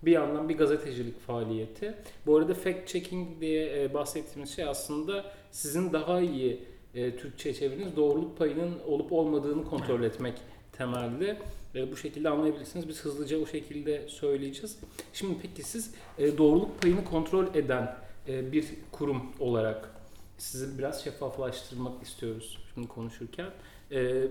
bir 0.03 0.11
yandan 0.11 0.49
bir 0.49 0.57
gazetecilik 0.57 1.19
faaliyeti. 1.27 1.93
Bu 2.25 2.37
arada 2.37 2.53
fact 2.53 2.87
checking 2.87 3.27
diye 3.41 3.83
e, 3.83 3.93
bahsettiğimiz 3.93 4.55
şey 4.55 4.65
aslında 4.65 5.25
sizin 5.51 5.93
daha 5.93 6.21
iyi 6.21 6.63
e, 6.95 7.15
Türkçe 7.15 7.53
çeviriniz 7.53 7.95
doğruluk 7.95 8.37
payının 8.37 8.79
olup 8.87 9.11
olmadığını 9.13 9.65
kontrol 9.65 10.03
etmek 10.03 10.33
temelli. 10.71 11.37
E, 11.75 11.91
bu 11.91 11.97
şekilde 11.97 12.29
anlayabilirsiniz. 12.29 12.87
Biz 12.87 13.01
hızlıca 13.05 13.37
o 13.41 13.45
şekilde 13.45 14.07
söyleyeceğiz. 14.09 14.79
Şimdi 15.13 15.35
peki 15.41 15.63
siz 15.63 15.91
e, 16.17 16.37
doğruluk 16.37 16.81
payını 16.81 17.03
kontrol 17.05 17.45
eden 17.55 17.95
e, 18.27 18.51
bir 18.51 18.65
kurum 18.91 19.21
olarak 19.39 19.89
sizi 20.37 20.77
biraz 20.77 21.03
şeffaflaştırmak 21.03 22.03
istiyoruz 22.03 22.57
şimdi 22.73 22.87
konuşurken. 22.87 23.49
E, 23.91 24.27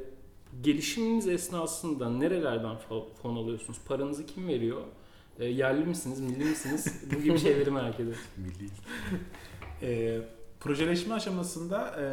gelişiminiz 0.63 1.29
esnasında 1.29 2.11
nerelerden 2.11 2.77
fon 3.23 3.37
alıyorsunuz? 3.37 3.79
Paranızı 3.89 4.27
kim 4.27 4.49
veriyor? 4.49 4.83
E, 5.39 5.45
yerli 5.45 5.85
misiniz, 5.85 6.21
milli 6.21 6.45
misiniz? 6.45 7.03
Bu 7.17 7.23
gibi 7.23 7.39
şeyleri 7.39 7.71
merak 7.71 7.95
ediyorum. 7.95 8.21
Milli. 8.37 8.71
e, 9.83 10.21
projeleşme 10.61 11.15
aşamasında 11.15 12.01
e, 12.01 12.05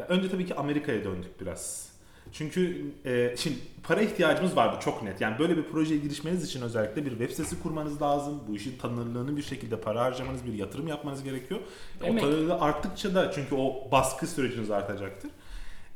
ya 0.00 0.06
önce 0.06 0.30
tabii 0.30 0.46
ki 0.46 0.54
Amerika'ya 0.54 1.04
döndük 1.04 1.40
biraz. 1.40 1.95
Çünkü 2.32 2.84
e, 3.04 3.34
şimdi 3.38 3.56
para 3.82 4.02
ihtiyacımız 4.02 4.56
vardı 4.56 4.76
çok 4.80 5.02
net. 5.02 5.20
Yani 5.20 5.38
böyle 5.38 5.56
bir 5.56 5.62
projeye 5.62 6.00
girişmeniz 6.00 6.44
için 6.44 6.62
özellikle 6.62 7.04
bir 7.04 7.10
web 7.10 7.30
sitesi 7.30 7.62
kurmanız 7.62 8.02
lazım. 8.02 8.42
Bu 8.48 8.56
işin 8.56 8.78
tanınırlığını 8.78 9.36
bir 9.36 9.42
şekilde 9.42 9.80
para 9.80 10.00
harcamanız, 10.00 10.46
bir 10.46 10.52
yatırım 10.52 10.88
yapmanız 10.88 11.22
gerekiyor. 11.22 11.60
O 12.02 12.06
Emek. 12.06 12.22
tanınırlığı 12.22 12.60
arttıkça 12.60 13.14
da 13.14 13.32
çünkü 13.32 13.54
o 13.54 13.90
baskı 13.92 14.26
süreciniz 14.26 14.70
artacaktır. 14.70 15.30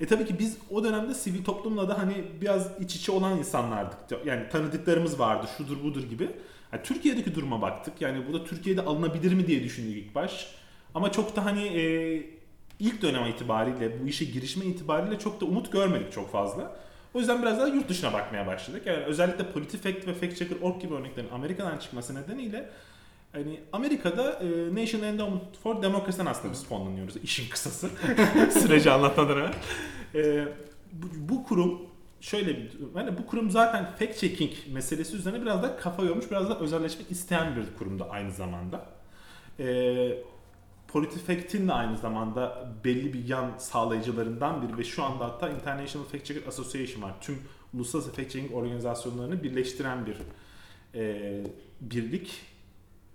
E 0.01 0.07
tabii 0.07 0.27
ki 0.27 0.39
biz 0.39 0.57
o 0.71 0.85
dönemde 0.85 1.15
sivil 1.15 1.45
toplumla 1.45 1.89
da 1.89 1.99
hani 1.99 2.25
biraz 2.41 2.81
iç 2.81 2.97
içe 2.97 3.13
olan 3.13 3.39
insanlardık. 3.39 3.99
Yani 4.25 4.49
tanıdıklarımız 4.49 5.19
vardı, 5.19 5.47
şudur 5.59 5.83
budur 5.85 6.03
gibi. 6.03 6.31
Yani 6.73 6.83
Türkiye'deki 6.83 7.35
duruma 7.35 7.63
baktık. 7.63 8.01
Yani 8.01 8.29
bu 8.29 8.33
da 8.33 8.45
Türkiye'de 8.45 8.83
alınabilir 8.83 9.33
mi 9.33 9.47
diye 9.47 9.65
düşündük 9.65 9.97
ilk 9.97 10.15
baş. 10.15 10.55
Ama 10.95 11.13
çok 11.13 11.37
da 11.37 11.45
hani 11.45 11.63
e, 11.63 12.40
ilk 12.81 13.03
dönem 13.03 13.27
itibariyle, 13.27 14.03
bu 14.03 14.09
işe 14.09 14.25
girişme 14.25 14.65
itibariyle 14.65 15.19
çok 15.19 15.41
da 15.41 15.45
umut 15.45 15.73
görmedik 15.73 16.13
çok 16.13 16.33
fazla. 16.33 16.77
O 17.15 17.19
yüzden 17.19 17.43
biraz 17.43 17.59
daha 17.59 17.67
yurt 17.67 17.89
dışına 17.89 18.13
bakmaya 18.13 18.47
başladık. 18.47 18.83
Yani 18.87 19.05
özellikle 19.05 19.53
PolitiFact 19.53 20.07
ve 20.07 20.15
FactChecker.org 20.15 20.81
gibi 20.83 20.95
örneklerin 20.95 21.29
Amerika'dan 21.31 21.79
çıkması 21.79 22.15
nedeniyle 22.15 22.71
hani 23.33 23.61
Amerika'da 23.73 24.33
e, 24.33 24.75
National 24.75 25.07
Endowment 25.07 25.59
for 25.63 25.83
Democracy'den 25.83 26.27
aslında 26.27 26.55
biz 26.55 26.67
fonlanıyoruz. 26.67 27.17
İşin 27.17 27.51
kısası. 27.51 27.91
Süreci 28.61 28.91
anlatmadan 28.91 29.39
evvel. 29.39 29.55
E, 30.15 30.49
bu, 30.93 31.07
bu 31.35 31.45
kurum 31.45 31.81
şöyle 32.21 32.49
bir 32.57 32.71
yani 32.97 33.19
bu 33.19 33.27
kurum 33.27 33.51
zaten 33.51 33.85
fact 33.99 34.19
checking 34.19 34.53
meselesi 34.73 35.17
üzerine 35.17 35.43
biraz 35.43 35.63
da 35.63 35.77
kafa 35.77 36.03
yormuş, 36.03 36.31
biraz 36.31 36.51
da 36.51 36.59
özelleşmek 36.59 37.11
isteyen 37.11 37.57
bir 37.57 37.79
kurum 37.79 37.99
da 37.99 38.11
aynı 38.11 38.33
zamanda. 38.33 38.87
E, 39.59 39.65
PolitiFact'in 40.93 41.69
de 41.69 41.73
aynı 41.73 41.97
zamanda 41.99 42.69
belli 42.85 43.13
bir 43.13 43.29
yan 43.29 43.51
sağlayıcılarından 43.59 44.63
biri 44.63 44.79
ve 44.79 44.85
şu 44.85 45.03
anda 45.03 45.25
hatta 45.25 45.49
International 45.49 46.05
Fact 46.05 46.25
Checker 46.25 46.49
Association 46.49 47.03
var. 47.03 47.15
Tüm 47.21 47.39
uluslararası 47.75 48.13
fact 48.13 48.31
checking 48.31 48.55
organizasyonlarını 48.55 49.43
birleştiren 49.43 50.07
bir 50.07 50.17
e, 50.95 51.45
birlik. 51.81 52.43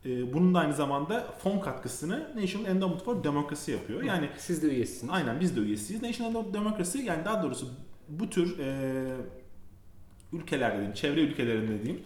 E, 0.05 0.34
bunun 0.34 0.53
da 0.53 0.60
aynı 0.60 0.74
zamanda 0.74 1.27
fon 1.44 1.60
katkısını 1.60 2.32
National 2.36 2.65
Endowment 2.65 3.03
for 3.03 3.24
Democracy 3.24 3.72
yapıyor. 3.72 4.03
Yani 4.03 4.29
siz 4.38 4.63
de 4.63 4.67
üyesiniz. 4.67 5.13
Aynen 5.13 5.39
biz 5.39 5.55
de 5.55 5.60
üyesiyiz. 5.60 6.01
National 6.01 6.29
Endowment 6.29 6.55
for 6.55 6.63
Democracy 6.65 7.00
yani 7.00 7.25
daha 7.25 7.44
doğrusu 7.44 7.67
bu 8.10 8.29
tür 8.29 8.60
e, 8.60 9.03
ülkelerde 10.34 10.75
diyeyim, 10.75 10.94
çevre 10.94 11.22
ülkelerinde 11.22 11.84
diyeyim 11.84 12.03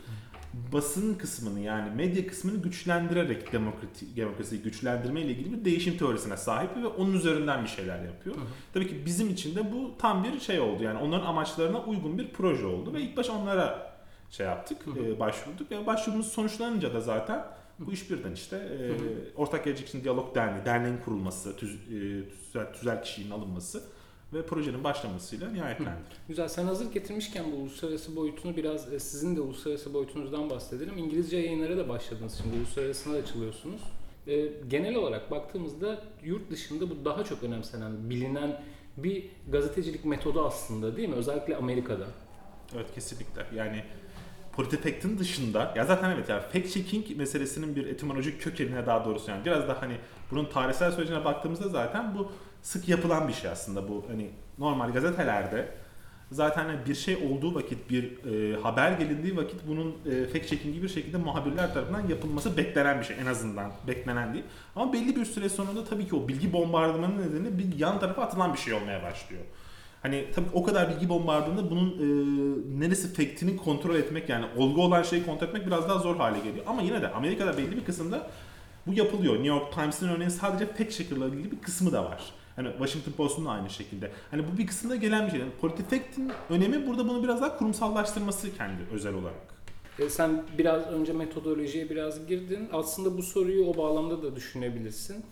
basın 0.53 1.15
kısmını 1.15 1.59
yani 1.59 1.95
medya 1.95 2.27
kısmını 2.27 2.57
güçlendirerek 2.57 3.53
demokrati, 3.53 4.15
demokrasiyi 4.15 4.61
güçlendirme 4.61 5.21
ile 5.21 5.31
ilgili 5.31 5.59
bir 5.59 5.65
değişim 5.65 5.97
teorisine 5.97 6.37
sahip 6.37 6.77
ve 6.77 6.87
onun 6.87 7.13
üzerinden 7.13 7.63
bir 7.63 7.69
şeyler 7.69 8.03
yapıyor. 8.03 8.35
Hı 8.35 8.39
hı. 8.39 8.45
Tabii 8.73 8.87
ki 8.87 9.05
bizim 9.05 9.29
için 9.29 9.55
de 9.55 9.71
bu 9.71 9.97
tam 9.97 10.23
bir 10.23 10.39
şey 10.39 10.59
oldu. 10.59 10.83
Yani 10.83 10.99
onların 10.99 11.25
amaçlarına 11.25 11.83
uygun 11.83 12.17
bir 12.17 12.33
proje 12.33 12.65
oldu 12.65 12.93
ve 12.93 13.01
ilk 13.01 13.17
baş 13.17 13.29
onlara 13.29 13.93
şey 14.31 14.45
yaptık, 14.45 14.77
hı 14.85 14.91
hı. 14.91 15.05
E, 15.05 15.19
başvurduk. 15.19 15.71
ve 15.71 15.85
başvurumuz 15.87 16.27
sonuçlanınca 16.27 16.93
da 16.93 17.01
zaten 17.01 17.45
bu 17.79 17.93
iş 17.93 18.11
birden 18.11 18.31
işte 18.31 18.57
e, 18.57 18.87
hı 18.87 18.93
hı. 18.93 18.97
Ortak 19.35 19.65
Gelecek 19.65 19.87
için 19.87 20.03
Diyalog 20.03 20.35
Derneği, 20.35 20.65
derneğin 20.65 20.97
kurulması, 20.97 21.57
tüz, 21.57 21.75
e, 21.75 22.29
tüzel, 22.29 22.73
tüzel 22.73 23.03
kişinin 23.03 23.31
alınması 23.31 23.83
ve 24.33 24.45
projenin 24.45 24.83
başlamasıyla 24.83 25.49
nihayetlendi. 25.51 25.99
Güzel. 26.27 26.47
Sen 26.47 26.65
hazır 26.65 26.91
getirmişken 26.91 27.45
bu 27.51 27.55
uluslararası 27.55 28.15
boyutunu 28.15 28.57
biraz 28.57 28.93
e, 28.93 28.99
sizin 28.99 29.35
de 29.35 29.41
uluslararası 29.41 29.93
boyutunuzdan 29.93 30.49
bahsedelim. 30.49 30.97
İngilizce 30.97 31.37
yayınlara 31.37 31.77
da 31.77 31.89
başladınız 31.89 32.41
şimdi. 32.43 32.57
Uluslararasına 32.57 33.17
açılıyorsunuz. 33.17 33.81
E, 34.27 34.49
genel 34.67 34.95
olarak 34.95 35.31
baktığımızda 35.31 36.01
yurt 36.23 36.51
dışında 36.51 36.89
bu 36.89 37.05
daha 37.05 37.23
çok 37.23 37.43
önemsenen, 37.43 38.09
bilinen 38.09 38.61
bir 38.97 39.25
gazetecilik 39.51 40.05
metodu 40.05 40.45
aslında 40.45 40.97
değil 40.97 41.09
mi? 41.09 41.15
Özellikle 41.15 41.55
Amerika'da. 41.55 42.07
Evet 42.75 42.93
kesinlikle. 42.95 43.45
Yani 43.55 43.83
PolitiFact'in 44.51 45.17
dışında 45.17 45.73
ya 45.75 45.85
zaten 45.85 46.09
evet 46.09 46.29
yani 46.29 46.41
fact 46.41 46.73
checking 46.73 47.17
meselesinin 47.17 47.75
bir 47.75 47.87
etimolojik 47.87 48.41
kökenine 48.41 48.85
daha 48.85 49.05
doğrusu 49.05 49.31
yani 49.31 49.45
biraz 49.45 49.67
da 49.67 49.81
hani 49.81 49.97
bunun 50.31 50.45
tarihsel 50.45 50.91
sürecine 50.91 51.25
baktığımızda 51.25 51.69
zaten 51.69 52.15
bu 52.15 52.31
sık 52.61 52.89
yapılan 52.89 53.27
bir 53.27 53.33
şey 53.33 53.51
aslında 53.51 53.87
bu. 53.87 54.05
Hani 54.09 54.29
normal 54.59 54.93
gazetelerde 54.93 55.71
zaten 56.31 56.65
hani 56.65 56.85
bir 56.85 56.95
şey 56.95 57.15
olduğu 57.15 57.55
vakit, 57.55 57.89
bir 57.89 58.25
e, 58.25 58.61
haber 58.61 58.91
gelindiği 58.91 59.37
vakit 59.37 59.67
bunun 59.67 59.95
e, 60.05 60.27
fact 60.27 60.47
checking 60.47 60.83
bir 60.83 60.89
şekilde 60.89 61.17
muhabirler 61.17 61.73
tarafından 61.73 62.07
yapılması 62.07 62.57
beklenen 62.57 62.99
bir 62.99 63.05
şey 63.05 63.15
en 63.21 63.25
azından. 63.25 63.71
Beklenen 63.87 64.33
değil. 64.33 64.45
Ama 64.75 64.93
belli 64.93 65.15
bir 65.15 65.25
süre 65.25 65.49
sonunda 65.49 65.85
tabii 65.85 66.07
ki 66.07 66.15
o 66.15 66.27
bilgi 66.27 66.53
bombardımanı 66.53 67.21
nedeniyle 67.21 67.57
bir 67.57 67.79
yan 67.79 67.99
tarafa 67.99 68.21
atılan 68.21 68.53
bir 68.53 68.59
şey 68.59 68.73
olmaya 68.73 69.03
başlıyor. 69.03 69.43
Hani 70.01 70.25
tabii 70.35 70.47
o 70.53 70.63
kadar 70.63 70.89
bilgi 70.89 71.09
bombardımanında 71.09 71.71
bunun 71.71 71.89
e, 71.89 72.05
neresi 72.79 73.13
faktini 73.13 73.57
kontrol 73.57 73.95
etmek 73.95 74.29
yani 74.29 74.45
olgu 74.57 74.83
olan 74.83 75.03
şeyi 75.03 75.25
kontrol 75.25 75.47
etmek 75.47 75.67
biraz 75.67 75.89
daha 75.89 75.99
zor 75.99 76.15
hale 76.15 76.39
geliyor. 76.39 76.65
Ama 76.67 76.81
yine 76.81 77.01
de 77.01 77.11
Amerika'da 77.11 77.57
belli 77.57 77.77
bir 77.77 77.85
kısımda 77.85 78.29
bu 78.87 78.93
yapılıyor. 78.93 79.33
New 79.33 79.47
York 79.47 79.73
Times'in 79.73 80.07
örneğin 80.07 80.29
sadece 80.29 80.65
fact 80.65 80.91
checker'la 80.91 81.27
ilgili 81.27 81.51
bir 81.51 81.59
kısmı 81.61 81.91
da 81.91 82.05
var. 82.05 82.23
Hani 82.59 82.71
Washington 82.71 83.11
Post'un 83.11 83.45
da 83.45 83.49
aynı 83.49 83.69
şekilde. 83.69 84.11
Hani 84.31 84.43
bu 84.47 84.57
bir 84.57 84.67
kısımda 84.67 84.95
gelen 84.95 85.25
bir 85.25 85.31
şey. 85.31 85.39
Yani 85.39 85.51
PolitiFact'in 85.61 86.31
önemi 86.49 86.87
burada 86.87 87.07
bunu 87.07 87.23
biraz 87.23 87.41
daha 87.41 87.57
kurumsallaştırması 87.57 88.57
kendi 88.57 88.81
özel 88.91 89.13
olarak. 89.13 89.55
E, 89.99 90.09
sen 90.09 90.43
biraz 90.57 90.87
önce 90.87 91.13
metodolojiye 91.13 91.89
biraz 91.89 92.27
girdin. 92.27 92.69
Aslında 92.73 93.17
bu 93.17 93.23
soruyu 93.23 93.65
o 93.65 93.77
bağlamda 93.77 94.23
da 94.23 94.35
düşünebilirsin. 94.35 95.25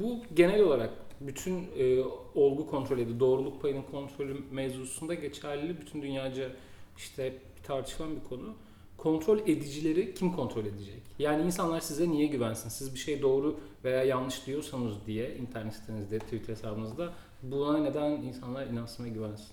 Bu 0.00 0.18
genel 0.34 0.62
olarak 0.62 0.90
bütün 1.20 1.54
e, 1.78 2.00
olgu 2.34 2.66
kontrolü, 2.66 3.20
doğruluk 3.20 3.62
payının 3.62 3.82
kontrolü 3.90 4.36
mevzusunda 4.50 5.14
geçerli. 5.14 5.80
Bütün 5.80 6.02
dünyaca 6.02 6.48
işte 6.96 7.34
tartışılan 7.62 8.16
bir 8.16 8.28
konu 8.28 8.54
kontrol 8.96 9.38
edicileri 9.38 10.14
kim 10.14 10.32
kontrol 10.32 10.64
edecek? 10.64 11.02
Yani 11.18 11.42
insanlar 11.46 11.80
size 11.80 12.10
niye 12.10 12.26
güvensin? 12.26 12.68
Siz 12.68 12.94
bir 12.94 12.98
şey 12.98 13.22
doğru 13.22 13.60
veya 13.84 14.04
yanlış 14.04 14.46
diyorsanız 14.46 15.06
diye 15.06 15.36
internet 15.36 15.74
sitenizde, 15.74 16.18
Twitter 16.18 16.52
hesabınızda 16.52 17.12
buna 17.42 17.78
neden 17.78 18.10
insanlar 18.10 18.66
inansın 18.66 19.04
ve 19.04 19.08
güvensin? 19.08 19.48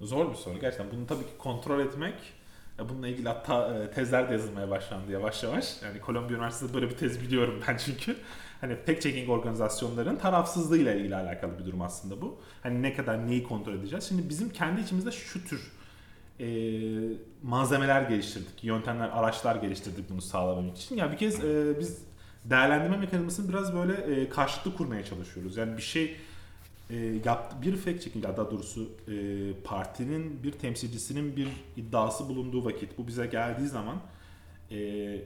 Zor 0.00 0.30
bir 0.30 0.34
soru 0.34 0.60
gerçekten. 0.60 0.86
Bunu 0.92 1.06
tabii 1.06 1.24
ki 1.24 1.38
kontrol 1.38 1.80
etmek 1.80 2.14
Bununla 2.78 3.08
ilgili 3.08 3.28
hatta 3.28 3.74
e, 3.74 3.90
tezler 3.90 4.28
de 4.28 4.32
yazılmaya 4.32 4.70
başlandı 4.70 5.12
yavaş 5.12 5.42
yavaş. 5.42 5.82
Yani 5.82 6.00
Kolombiya 6.00 6.38
Üniversitesi'nde 6.38 6.74
böyle 6.74 6.90
bir 6.90 6.96
tez 6.96 7.20
biliyorum 7.20 7.60
ben 7.68 7.76
çünkü. 7.76 8.16
Hani 8.60 8.76
fact 8.76 9.02
checking 9.02 9.30
organizasyonların 9.30 10.16
tarafsızlığıyla 10.16 10.94
ilgili 10.94 11.16
alakalı 11.16 11.58
bir 11.58 11.64
durum 11.64 11.82
aslında 11.82 12.20
bu. 12.20 12.40
Hani 12.62 12.82
ne 12.82 12.94
kadar 12.94 13.26
neyi 13.26 13.42
kontrol 13.42 13.74
edeceğiz. 13.74 14.04
Şimdi 14.08 14.28
bizim 14.28 14.50
kendi 14.50 14.80
içimizde 14.80 15.10
şu 15.10 15.44
tür 15.44 15.72
e, 16.40 16.46
malzemeler 17.42 18.02
geliştirdik, 18.02 18.64
yöntemler, 18.64 19.08
araçlar 19.08 19.56
geliştirdik 19.56 20.10
bunu 20.10 20.20
sağlamak 20.22 20.76
için. 20.76 20.96
Ya 20.96 21.04
yani 21.04 21.12
bir 21.12 21.18
kez 21.18 21.44
e, 21.44 21.76
biz 21.80 22.02
değerlendirme 22.44 22.96
mekanizmasını 22.96 23.48
biraz 23.48 23.74
böyle 23.74 23.92
e, 23.92 24.28
karşılıklı 24.28 24.76
kurmaya 24.76 25.04
çalışıyoruz. 25.04 25.56
Yani 25.56 25.76
bir 25.76 25.82
şey 25.82 26.16
e, 26.90 26.96
yaptı, 27.24 27.56
bir 27.62 27.76
fact 27.76 28.02
checking 28.02 28.24
daha 28.24 28.50
doğrusu 28.50 28.90
e, 29.08 29.14
partinin 29.64 30.42
bir 30.42 30.52
temsilcisinin 30.52 31.36
bir 31.36 31.48
iddiası 31.76 32.28
bulunduğu 32.28 32.64
vakit 32.64 32.98
bu 32.98 33.06
bize 33.06 33.26
geldiği 33.26 33.68
zaman 33.68 33.96
e, 34.70 35.18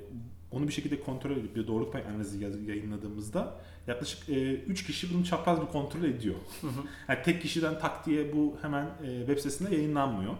onu 0.50 0.68
bir 0.68 0.72
şekilde 0.72 1.00
kontrol 1.00 1.30
edip 1.30 1.56
bir 1.56 1.66
doğruluk 1.66 1.92
pay 1.92 2.02
analizi 2.02 2.44
yayınladığımızda 2.68 3.54
yaklaşık 3.86 4.28
3 4.28 4.82
e, 4.82 4.86
kişi 4.86 5.14
bunu 5.14 5.24
çapraz 5.24 5.60
bir 5.60 5.66
kontrol 5.66 6.04
ediyor. 6.04 6.36
Hı 6.60 6.66
hı. 6.66 6.70
Yani 7.08 7.18
tek 7.24 7.42
kişiden 7.42 7.78
tak 7.78 8.06
diye 8.06 8.32
bu 8.32 8.56
hemen 8.62 8.84
e, 8.84 9.18
web 9.18 9.38
sitesinde 9.38 9.74
yayınlanmıyor 9.74 10.34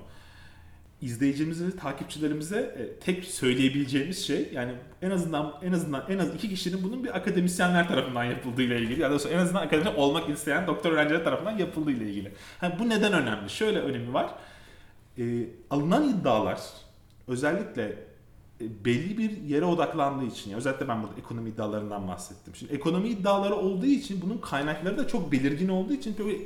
izleyicimize, 1.03 1.76
takipçilerimize 1.76 2.59
e, 2.59 3.00
tek 3.00 3.25
söyleyebileceğimiz 3.25 4.26
şey 4.26 4.49
yani 4.53 4.73
en 5.03 5.11
azından 5.11 5.55
en 5.62 5.73
azından 5.73 6.05
en 6.09 6.19
az 6.19 6.35
iki 6.35 6.49
kişinin 6.49 6.83
bunun 6.83 7.05
bir 7.05 7.17
akademisyenler 7.17 7.88
tarafından 7.88 8.25
yapıldığı 8.25 8.62
ile 8.62 8.81
ilgili 8.81 9.00
ya 9.00 9.11
da 9.11 9.31
en 9.31 9.38
azından 9.38 9.62
akademisyen 9.62 9.95
olmak 9.95 10.29
isteyen 10.29 10.67
doktor 10.67 10.93
öğrenciler 10.93 11.25
tarafından 11.25 11.59
yapıldığı 11.59 11.91
ile 11.91 12.11
ilgili. 12.11 12.33
Yani 12.62 12.75
bu 12.79 12.88
neden 12.88 13.12
önemli? 13.12 13.50
Şöyle 13.50 13.79
önemi 13.79 14.15
var. 14.15 14.35
E, 15.19 15.25
alınan 15.71 16.09
iddialar 16.09 16.61
özellikle 17.29 17.83
e, 18.61 18.85
belli 18.85 19.19
bir 19.19 19.43
yere 19.43 19.65
odaklandığı 19.65 20.25
için, 20.25 20.50
yani 20.50 20.59
özellikle 20.59 20.88
ben 20.88 21.03
burada 21.03 21.15
ekonomi 21.19 21.50
iddialarından 21.50 22.09
bahsettim. 22.09 22.55
Şimdi 22.55 22.73
ekonomi 22.73 23.09
iddiaları 23.09 23.55
olduğu 23.55 23.87
için 23.87 24.23
bunun 24.23 24.38
kaynakları 24.38 24.99
da 24.99 25.09
çok 25.09 25.33
belirgin 25.33 25.69
olduğu 25.69 25.93
için 25.93 26.19
böyle 26.19 26.38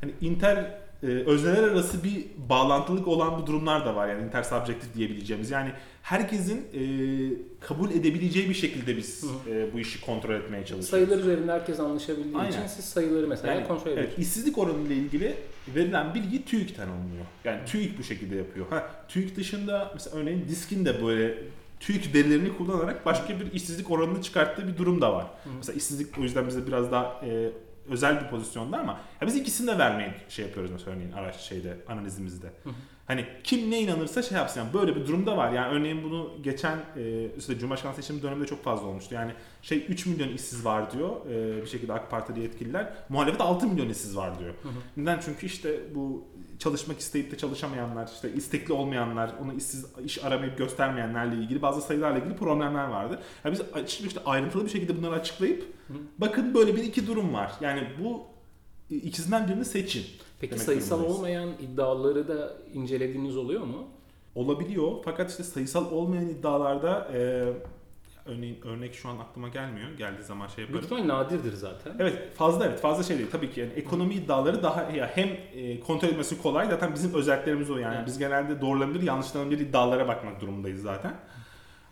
hani 0.00 0.12
Intel 0.20 0.80
e, 1.02 1.06
özneler 1.06 1.62
arası 1.62 2.04
bir 2.04 2.24
bağlantılık 2.48 3.08
olan 3.08 3.42
bir 3.42 3.46
durumlar 3.46 3.86
da 3.86 3.96
var 3.96 4.08
yani 4.08 4.26
intersubjective 4.26 4.94
diyebileceğimiz. 4.94 5.50
Yani 5.50 5.72
herkesin 6.02 6.58
e, 6.58 6.82
kabul 7.60 7.90
edebileceği 7.90 8.48
bir 8.48 8.54
şekilde 8.54 8.96
biz 8.96 9.24
e, 9.48 9.72
bu 9.72 9.78
işi 9.80 10.00
kontrol 10.00 10.34
etmeye 10.34 10.66
çalışıyoruz. 10.66 10.88
Sayılar 10.88 11.18
üzerinde 11.18 11.52
herkes 11.52 11.80
anlaşabildiği 11.80 12.36
Aynen. 12.36 12.50
için 12.50 12.66
siz 12.66 12.84
sayıları 12.84 13.28
mesela 13.28 13.54
yani, 13.54 13.68
kontrol 13.68 13.90
ediyorsunuz. 13.90 14.14
Evet, 14.16 14.26
işsizlik 14.26 14.58
oranı 14.58 14.82
ile 14.82 14.94
ilgili 14.94 15.34
verilen 15.74 16.14
bilgi 16.14 16.44
TÜİK'ten 16.44 16.88
alınıyor. 16.88 17.24
Yani 17.44 17.60
TÜİK 17.66 17.98
bu 17.98 18.02
şekilde 18.02 18.36
yapıyor. 18.36 18.66
Ha, 18.70 18.90
TÜİK 19.08 19.36
dışında 19.36 19.90
mesela 19.94 20.16
örneğin 20.16 20.48
diskin 20.48 20.84
de 20.84 21.04
böyle 21.06 21.38
TÜİK 21.80 22.14
verilerini 22.14 22.56
kullanarak 22.56 23.06
başka 23.06 23.40
bir 23.40 23.52
işsizlik 23.52 23.90
oranını 23.90 24.22
çıkarttığı 24.22 24.68
bir 24.68 24.76
durum 24.76 25.00
da 25.00 25.12
var. 25.12 25.24
Hı. 25.44 25.50
Mesela 25.56 25.76
işsizlik 25.76 26.18
o 26.18 26.22
yüzden 26.22 26.46
bize 26.46 26.66
biraz 26.66 26.92
daha 26.92 27.20
e, 27.26 27.50
özel 27.88 28.24
bir 28.24 28.28
pozisyonda 28.28 28.78
ama 28.78 29.00
ya 29.20 29.26
biz 29.26 29.36
ikisini 29.36 29.66
de 29.66 29.78
vermeyi 29.78 30.12
şey 30.28 30.44
yapıyoruz 30.44 30.70
mesela 30.70 30.96
örneğin 30.96 31.12
araç 31.12 31.36
şeyde 31.36 31.76
analizimizde. 31.88 32.46
Hı 32.46 32.70
hı. 32.70 32.74
Hani 33.10 33.26
kim 33.44 33.70
ne 33.70 33.80
inanırsa 33.80 34.22
şey 34.22 34.38
yapsın. 34.38 34.60
Yani 34.60 34.74
böyle 34.74 34.96
bir 34.96 35.06
durumda 35.06 35.36
var. 35.36 35.52
Yani 35.52 35.74
örneğin 35.74 36.02
bunu 36.02 36.32
geçen 36.42 36.78
e, 36.96 37.26
işte 37.38 37.58
Cumhurbaşkanı 37.58 37.94
seçimi 37.94 38.22
döneminde 38.22 38.46
çok 38.46 38.64
fazla 38.64 38.86
olmuştu. 38.86 39.14
Yani 39.14 39.32
şey 39.62 39.86
3 39.88 40.06
milyon 40.06 40.28
işsiz 40.28 40.64
var 40.64 40.92
diyor. 40.92 41.26
E, 41.26 41.62
bir 41.62 41.66
şekilde 41.66 41.92
AK 41.92 42.10
Partili 42.10 42.40
yetkililer. 42.40 42.92
Muhalefet 43.08 43.40
6 43.40 43.66
milyon 43.66 43.88
işsiz 43.88 44.16
var 44.16 44.38
diyor. 44.38 44.54
Hı 44.62 44.68
hı. 44.68 44.72
Neden? 44.96 45.20
Çünkü 45.20 45.46
işte 45.46 45.94
bu 45.94 46.24
çalışmak 46.60 46.98
isteyip 46.98 47.32
de 47.32 47.38
çalışamayanlar, 47.38 48.10
işte 48.14 48.32
istekli 48.32 48.72
olmayanlar, 48.72 49.32
onu 49.42 49.54
işsiz 49.54 49.86
iş 50.04 50.24
aramayıp 50.24 50.58
göstermeyenlerle 50.58 51.36
ilgili 51.36 51.62
bazı 51.62 51.80
sayılarla 51.80 52.18
ilgili 52.18 52.36
problemler 52.36 52.84
vardı. 52.84 53.20
Yani 53.44 53.56
biz 53.56 54.06
işte 54.06 54.20
ayrıntılı 54.24 54.64
bir 54.64 54.70
şekilde 54.70 54.98
bunları 54.98 55.14
açıklayıp 55.14 55.62
hı 55.62 55.94
bakın 56.18 56.54
böyle 56.54 56.76
bir 56.76 56.84
iki 56.84 57.06
durum 57.06 57.34
var. 57.34 57.52
Yani 57.60 57.88
bu 58.04 58.22
ikisinden 58.90 59.48
birini 59.48 59.64
seçin. 59.64 60.04
Peki 60.40 60.58
sayısal 60.58 61.04
olmayan 61.04 61.48
iddiaları 61.60 62.28
da 62.28 62.56
incelediğiniz 62.74 63.36
oluyor 63.36 63.64
mu? 63.64 63.88
Olabiliyor 64.34 64.92
fakat 65.04 65.30
işte 65.30 65.42
sayısal 65.42 65.90
olmayan 65.90 66.28
iddialarda 66.28 67.10
e, 67.14 67.52
örneğin 68.30 68.60
örnek 68.64 68.94
şu 68.94 69.08
an 69.08 69.18
aklıma 69.18 69.48
gelmiyor. 69.48 69.90
Geldiği 69.98 70.22
zaman 70.22 70.48
şey 70.48 70.64
yaparım. 70.64 70.84
İhtimal 70.84 71.08
nadirdir 71.08 71.52
zaten. 71.52 71.92
Evet 71.98 72.36
fazla 72.36 72.66
evet 72.66 72.80
fazla 72.80 73.02
şey 73.02 73.18
değil. 73.18 73.28
Tabii 73.32 73.50
ki 73.50 73.60
yani 73.60 73.72
ekonomi 73.72 74.14
iddiaları 74.14 74.62
daha 74.62 74.82
ya 74.82 75.10
hem 75.14 75.28
e, 75.54 75.80
kontrol 75.80 76.08
etmesi 76.08 76.42
kolay 76.42 76.66
zaten 76.66 76.94
bizim 76.94 77.14
özelliklerimiz 77.14 77.70
o 77.70 77.78
yani. 77.78 77.96
Evet. 77.96 78.06
Biz 78.06 78.18
genelde 78.18 78.60
doğrulanabilir 78.60 79.02
yanlışlanabilir 79.02 79.60
iddialara 79.60 80.08
bakmak 80.08 80.40
durumundayız 80.40 80.82
zaten. 80.82 81.14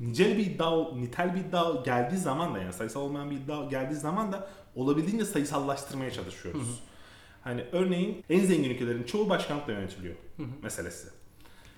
nicel 0.00 0.38
bir 0.38 0.46
iddia, 0.46 0.94
nitel 0.94 1.34
bir 1.34 1.40
iddia 1.40 1.82
geldiği 1.84 2.16
zaman 2.16 2.54
da 2.54 2.58
yani 2.58 2.72
sayısal 2.72 3.00
olmayan 3.00 3.30
bir 3.30 3.36
iddia 3.36 3.64
geldiği 3.64 3.94
zaman 3.94 4.32
da 4.32 4.48
olabildiğince 4.74 5.24
sayısallaştırmaya 5.24 6.10
çalışıyoruz. 6.10 6.60
Hı 6.68 6.72
hı. 6.72 6.76
Hani 7.44 7.64
örneğin 7.72 8.24
en 8.30 8.40
zengin 8.40 8.70
ülkelerin 8.70 9.02
çoğu 9.02 9.28
başkanlıkla 9.28 9.72
yönetiliyor 9.72 10.14
Hı 10.36 10.42
hı. 10.42 10.46
meselesi. 10.62 11.08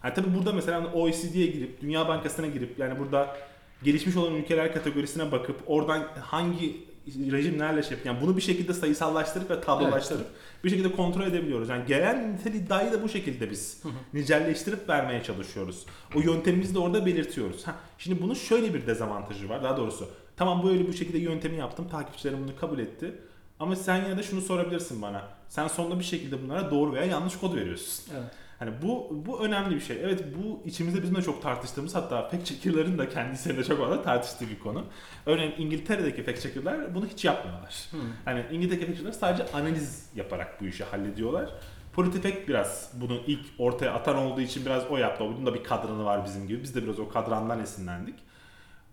Yani 0.05 0.15
tabii 0.15 0.35
burada 0.35 0.53
mesela 0.53 0.93
OECD'ye 0.93 1.47
girip, 1.47 1.81
Dünya 1.81 2.09
Bankası'na 2.09 2.47
girip 2.47 2.79
yani 2.79 2.99
burada 2.99 3.37
gelişmiş 3.83 4.17
olan 4.17 4.35
ülkeler 4.35 4.75
kategorisine 4.75 5.33
bakıp 5.33 5.57
oradan 5.67 6.09
hangi 6.21 6.91
rejimlerle 7.07 7.83
şey 7.83 7.99
yani 8.05 8.21
bunu 8.21 8.37
bir 8.37 8.43
şekilde 8.43 8.75
sayısallaştırıp 8.75 9.51
ve 9.51 9.61
tablolaştırıp 9.61 10.27
bir 10.65 10.71
şekilde 10.71 10.93
kontrol 10.93 11.23
edebiliyoruz. 11.27 11.69
Yani 11.69 11.87
gelen 11.87 12.33
nitel 12.33 12.55
iddiayı 12.55 12.93
da 12.93 13.03
bu 13.03 13.09
şekilde 13.09 13.51
biz 13.51 13.83
nicelleştirip 14.13 14.89
vermeye 14.89 15.23
çalışıyoruz. 15.23 15.87
O 16.17 16.21
yöntemimizi 16.21 16.75
de 16.75 16.79
orada 16.79 17.07
belirtiyoruz. 17.07 17.67
Ha, 17.67 17.75
şimdi 17.99 18.23
bunun 18.23 18.35
şöyle 18.35 18.75
bir 18.75 18.87
dezavantajı 18.87 19.49
var. 19.49 19.63
Daha 19.63 19.77
doğrusu 19.77 20.09
tamam 20.37 20.67
böyle 20.67 20.89
bu 20.89 20.93
şekilde 20.93 21.19
yöntemi 21.19 21.57
yaptım. 21.57 21.89
Takipçilerim 21.89 22.39
bunu 22.45 22.57
kabul 22.57 22.79
etti. 22.79 23.15
Ama 23.61 23.77
sen 23.77 24.05
yine 24.05 24.19
de 24.19 24.23
şunu 24.23 24.41
sorabilirsin 24.41 25.03
bana. 25.03 25.23
Sen 25.49 25.69
sonunda 25.69 25.99
bir 25.99 26.05
şekilde 26.05 26.43
bunlara 26.43 26.71
doğru 26.71 26.93
veya 26.93 27.05
yanlış 27.05 27.37
kod 27.37 27.55
veriyorsun. 27.57 28.05
Evet. 28.13 28.31
Hani 28.61 28.83
bu 28.83 29.09
bu 29.27 29.45
önemli 29.45 29.75
bir 29.75 29.81
şey. 29.81 29.97
Evet 30.03 30.25
bu 30.37 30.63
içimizde 30.65 31.03
bizim 31.03 31.17
de 31.17 31.23
çok 31.23 31.43
tartıştığımız 31.43 31.95
hatta 31.95 32.29
fact 32.29 32.47
checker'ların 32.47 32.99
da 32.99 33.09
kendisiyle 33.09 33.65
çok 33.65 33.79
fazla 33.79 34.03
tartıştığı 34.03 34.51
bir 34.51 34.59
konu. 34.59 34.85
Örneğin 35.27 35.55
İngiltere'deki 35.59 36.23
fact 36.23 36.43
checker'lar 36.43 36.95
bunu 36.95 37.07
hiç 37.07 37.25
yapmıyorlar. 37.25 37.89
Hı. 37.91 37.97
Hani 38.25 38.45
İngiltere'deki 38.51 38.87
fact 38.87 38.99
checker'lar 38.99 39.13
sadece 39.13 39.53
analiz 39.53 40.11
yaparak 40.15 40.61
bu 40.61 40.67
işi 40.67 40.85
hallediyorlar. 40.85 41.51
Politifek 41.93 42.49
biraz 42.49 42.93
bunu 42.95 43.21
ilk 43.27 43.47
ortaya 43.59 43.95
atan 43.95 44.17
olduğu 44.17 44.41
için 44.41 44.67
biraz 44.67 44.91
o 44.91 44.97
yaptı. 44.97 45.25
Bunun 45.25 45.47
da 45.47 45.55
bir 45.55 45.65
kadranı 45.65 46.05
var 46.05 46.25
bizim 46.25 46.49
gibi. 46.49 46.63
Biz 46.63 46.75
de 46.75 46.83
biraz 46.83 46.99
o 46.99 47.09
kadrandan 47.09 47.61
esinlendik. 47.61 48.15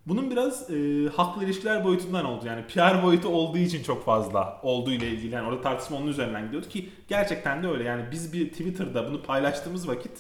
Bunun 0.08 0.32
biraz 0.32 0.70
e, 0.70 1.08
haklı 1.16 1.44
ilişkiler 1.44 1.84
boyutundan 1.84 2.26
oldu. 2.26 2.46
Yani 2.48 2.68
PR 2.68 3.04
boyutu 3.04 3.30
olduğu 3.30 3.58
için 3.58 3.84
çok 3.84 4.06
fazla 4.06 4.60
olduğu 4.64 4.92
ile 4.92 5.08
ilgili. 5.08 5.36
Yani 5.36 5.48
orada 5.48 5.62
tartışma 5.62 5.98
onun 5.98 6.08
üzerinden 6.08 6.46
gidiyordu 6.46 6.70
ki 6.70 6.90
gerçekten 7.08 7.64
de 7.64 7.68
öyle. 7.68 7.84
Yani 7.84 8.06
biz 8.12 8.34
bir 8.34 8.50
Twitter'da 8.50 9.08
bunu 9.10 9.22
paylaştığımız 9.22 9.88
vakit 9.88 10.12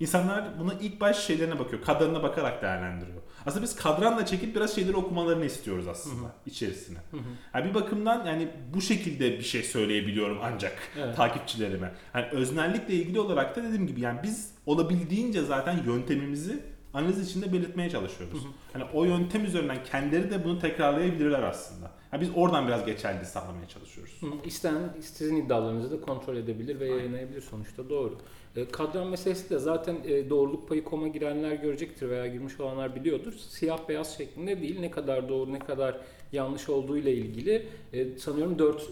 insanlar 0.00 0.58
buna 0.58 0.74
ilk 0.74 1.00
baş 1.00 1.18
şeylerine 1.26 1.58
bakıyor. 1.58 1.82
Kadranına 1.82 2.22
bakarak 2.22 2.62
değerlendiriyor. 2.62 3.22
Aslında 3.46 3.62
biz 3.62 3.76
kadranla 3.76 4.26
çekip 4.26 4.56
biraz 4.56 4.74
şeyleri 4.74 4.96
okumalarını 4.96 5.44
istiyoruz 5.44 5.88
aslında 5.88 6.32
içerisine. 6.46 6.98
Hı 7.10 7.16
hı. 7.16 7.20
Yani 7.54 7.64
bir 7.70 7.74
bakımdan 7.74 8.26
yani 8.26 8.48
bu 8.74 8.80
şekilde 8.80 9.38
bir 9.38 9.42
şey 9.42 9.62
söyleyebiliyorum 9.62 10.38
ancak 10.42 10.78
Evet. 10.98 11.16
takipçilerime. 11.16 11.92
Yani 12.14 12.26
öznellikle 12.32 12.94
ilgili 12.94 13.20
olarak 13.20 13.56
da 13.56 13.62
dediğim 13.62 13.86
gibi 13.86 14.00
yani 14.00 14.20
biz 14.22 14.50
olabildiğince 14.66 15.42
zaten 15.42 15.82
yöntemimizi 15.86 16.62
analiz 16.94 17.30
içinde 17.30 17.52
belirtmeye 17.52 17.90
çalışıyoruz. 17.90 18.46
Hani 18.72 18.84
o 18.94 19.04
yöntem 19.04 19.44
üzerinden 19.44 19.84
kendileri 19.84 20.30
de 20.30 20.44
bunu 20.44 20.58
tekrarlayabilirler 20.58 21.42
aslında. 21.42 21.90
Yani 22.12 22.20
biz 22.20 22.28
oradan 22.34 22.66
biraz 22.66 22.86
geçerli 22.86 23.24
sağlamaya 23.26 23.68
çalışıyoruz. 23.68 24.16
Hı, 24.20 24.26
İsteyen 24.44 24.96
sizin 25.00 25.36
iddialarınızı 25.36 25.90
da 25.90 26.00
kontrol 26.00 26.36
edebilir 26.36 26.80
ve 26.80 26.88
yayınlayabilir 26.88 27.40
sonuçta 27.40 27.88
doğru. 27.88 28.18
E, 28.56 28.68
kadran 28.68 29.06
meselesi 29.06 29.50
de 29.50 29.58
zaten 29.58 29.96
e, 30.04 30.30
doğruluk 30.30 30.68
payı 30.68 30.84
koma 30.84 31.08
girenler 31.08 31.52
görecektir 31.54 32.08
veya 32.08 32.26
girmiş 32.26 32.60
olanlar 32.60 32.94
biliyordur. 32.96 33.32
Siyah 33.32 33.88
beyaz 33.88 34.16
şeklinde 34.16 34.60
değil 34.60 34.80
ne 34.80 34.90
kadar 34.90 35.28
doğru 35.28 35.52
ne 35.52 35.58
kadar 35.58 36.00
yanlış 36.32 36.68
olduğu 36.68 36.96
ile 36.98 37.12
ilgili 37.14 37.66
e, 37.92 38.18
sanıyorum 38.18 38.58
4 38.58 38.82